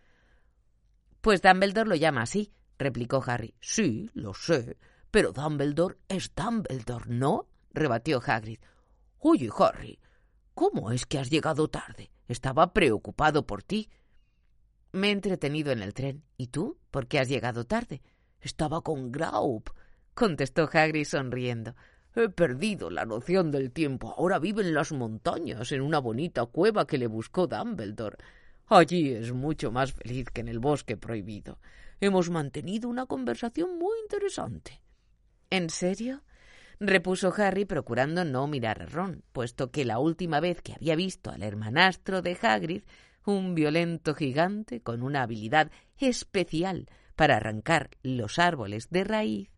Pues 1.21 1.43
Dumbledore 1.43 1.87
lo 1.87 1.95
llama 1.95 2.23
así, 2.23 2.51
replicó 2.79 3.23
Harry. 3.27 3.53
Sí, 3.61 4.09
lo 4.15 4.33
sé, 4.33 4.75
pero 5.15 5.31
Dumbledore 5.31 5.95
es 6.09 6.35
Dumbledore, 6.35 7.05
¿no? 7.07 7.47
rebatió 7.71 8.21
Hagrid. 8.21 8.59
Oye, 9.19 9.49
Harry, 9.57 9.97
¿cómo 10.53 10.91
es 10.91 11.05
que 11.05 11.17
has 11.17 11.29
llegado 11.29 11.69
tarde? 11.69 12.11
Estaba 12.27 12.73
preocupado 12.73 13.47
por 13.47 13.63
ti. 13.63 13.89
Me 14.91 15.07
he 15.07 15.11
entretenido 15.11 15.71
en 15.71 15.81
el 15.83 15.93
tren. 15.93 16.25
¿Y 16.35 16.47
tú? 16.47 16.79
¿Por 16.91 17.07
qué 17.07 17.19
has 17.19 17.29
llegado 17.29 17.63
tarde? 17.63 18.01
Estaba 18.41 18.81
con 18.81 19.09
Graup, 19.09 19.69
contestó 20.13 20.69
Hagrid 20.69 21.05
sonriendo. 21.05 21.77
He 22.13 22.27
perdido 22.27 22.89
la 22.89 23.05
noción 23.05 23.51
del 23.51 23.71
tiempo. 23.71 24.13
Ahora 24.17 24.37
vive 24.37 24.63
en 24.63 24.73
las 24.73 24.91
montañas, 24.91 25.71
en 25.71 25.79
una 25.79 25.99
bonita 25.99 26.45
cueva 26.45 26.85
que 26.85 26.97
le 26.97 27.07
buscó 27.07 27.47
Dumbledore. 27.47 28.17
Allí 28.67 29.13
es 29.13 29.31
mucho 29.31 29.71
más 29.71 29.93
feliz 29.93 30.29
que 30.29 30.41
en 30.41 30.49
el 30.49 30.59
bosque 30.59 30.97
prohibido. 30.97 31.57
Hemos 32.01 32.29
mantenido 32.29 32.89
una 32.89 33.05
conversación 33.05 33.79
muy 33.79 33.97
interesante. 34.03 34.81
¿En 35.49 35.69
serio? 35.69 36.23
repuso 36.79 37.33
Harry 37.37 37.65
procurando 37.65 38.25
no 38.25 38.47
mirar 38.47 38.81
a 38.81 38.85
Ron, 38.85 39.23
puesto 39.31 39.71
que 39.71 39.85
la 39.85 39.99
última 39.99 40.39
vez 40.39 40.61
que 40.61 40.73
había 40.73 40.95
visto 40.95 41.31
al 41.31 41.43
hermanastro 41.43 42.21
de 42.21 42.37
Hagrid, 42.41 42.83
un 43.25 43.55
violento 43.55 44.13
gigante 44.13 44.81
con 44.81 45.01
una 45.01 45.23
habilidad 45.23 45.71
especial 45.97 46.89
para 47.15 47.37
arrancar 47.37 47.91
los 48.03 48.39
árboles 48.39 48.89
de 48.89 49.03
raíz, 49.03 49.49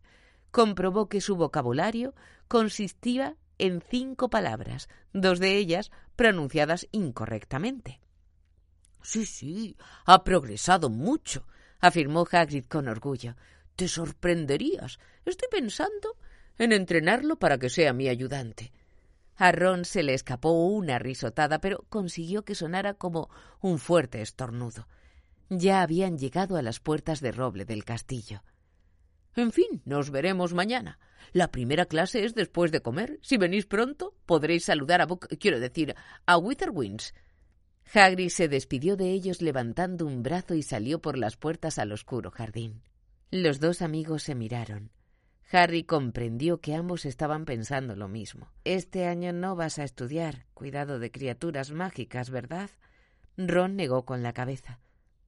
comprobó 0.50 1.08
que 1.08 1.20
su 1.20 1.36
vocabulario 1.36 2.14
consistía 2.46 3.36
en 3.58 3.82
cinco 3.82 4.30
palabras, 4.30 4.88
dos 5.12 5.40
de 5.40 5.56
ellas 5.56 5.90
pronunciadas 6.16 6.86
incorrectamente. 6.92 8.00
Sí, 9.02 9.26
sí, 9.26 9.76
ha 10.06 10.24
progresado 10.24 10.88
mucho, 10.90 11.46
afirmó 11.80 12.26
Hagrid 12.30 12.64
con 12.66 12.88
orgullo. 12.88 13.36
Te 13.78 13.86
sorprenderías. 13.86 14.98
Estoy 15.24 15.46
pensando 15.52 16.16
en 16.58 16.72
entrenarlo 16.72 17.38
para 17.38 17.58
que 17.58 17.70
sea 17.70 17.92
mi 17.92 18.08
ayudante. 18.08 18.72
A 19.36 19.52
Ron 19.52 19.84
se 19.84 20.02
le 20.02 20.14
escapó 20.14 20.50
una 20.66 20.98
risotada, 20.98 21.60
pero 21.60 21.84
consiguió 21.88 22.44
que 22.44 22.56
sonara 22.56 22.94
como 22.94 23.30
un 23.60 23.78
fuerte 23.78 24.20
estornudo. 24.20 24.88
Ya 25.48 25.80
habían 25.82 26.18
llegado 26.18 26.56
a 26.56 26.62
las 26.62 26.80
puertas 26.80 27.20
de 27.20 27.30
roble 27.30 27.66
del 27.66 27.84
castillo. 27.84 28.42
En 29.36 29.52
fin, 29.52 29.80
nos 29.84 30.10
veremos 30.10 30.54
mañana. 30.54 30.98
La 31.32 31.52
primera 31.52 31.86
clase 31.86 32.24
es 32.24 32.34
después 32.34 32.72
de 32.72 32.80
comer. 32.80 33.20
Si 33.22 33.36
venís 33.36 33.66
pronto, 33.66 34.16
podréis 34.26 34.64
saludar 34.64 35.02
a 35.02 35.06
Buck, 35.06 35.28
quiero 35.38 35.60
decir, 35.60 35.94
a 36.26 36.36
Witherwings. 36.36 37.14
Hagrid 37.94 38.30
se 38.30 38.48
despidió 38.48 38.96
de 38.96 39.12
ellos 39.12 39.40
levantando 39.40 40.04
un 40.04 40.24
brazo 40.24 40.54
y 40.54 40.64
salió 40.64 41.00
por 41.00 41.16
las 41.16 41.36
puertas 41.36 41.78
al 41.78 41.92
oscuro 41.92 42.32
jardín. 42.32 42.82
Los 43.30 43.60
dos 43.60 43.82
amigos 43.82 44.22
se 44.22 44.34
miraron. 44.34 44.90
Harry 45.50 45.84
comprendió 45.84 46.60
que 46.60 46.74
ambos 46.74 47.04
estaban 47.04 47.44
pensando 47.44 47.96
lo 47.96 48.08
mismo. 48.08 48.50
Este 48.64 49.06
año 49.06 49.32
no 49.32 49.56
vas 49.56 49.78
a 49.78 49.84
estudiar. 49.84 50.46
Cuidado 50.54 50.98
de 50.98 51.10
criaturas 51.10 51.70
mágicas, 51.70 52.30
¿verdad? 52.30 52.70
Ron 53.36 53.76
negó 53.76 54.04
con 54.04 54.22
la 54.22 54.32
cabeza. 54.32 54.80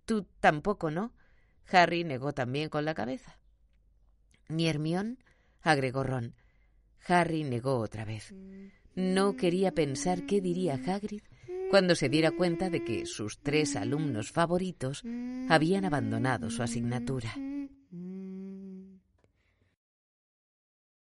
Tú 0.04 0.26
tampoco, 0.40 0.90
¿no? 0.90 1.12
Harry 1.70 2.04
negó 2.04 2.32
también 2.32 2.68
con 2.68 2.84
la 2.84 2.94
cabeza. 2.94 3.38
¿Ni 4.48 4.68
Hermión? 4.68 5.18
agregó 5.62 6.02
Ron. 6.02 6.34
Harry 7.06 7.44
negó 7.44 7.78
otra 7.78 8.04
vez. 8.04 8.34
No 8.94 9.36
quería 9.36 9.72
pensar 9.72 10.26
qué 10.26 10.40
diría 10.40 10.74
Hagrid 10.74 11.22
cuando 11.70 11.94
se 11.94 12.08
diera 12.08 12.32
cuenta 12.32 12.68
de 12.68 12.82
que 12.82 13.06
sus 13.06 13.38
tres 13.38 13.76
alumnos 13.76 14.32
favoritos 14.32 15.04
habían 15.48 15.84
abandonado 15.84 16.50
su 16.50 16.62
asignatura. 16.62 17.32
Mm. 17.92 18.30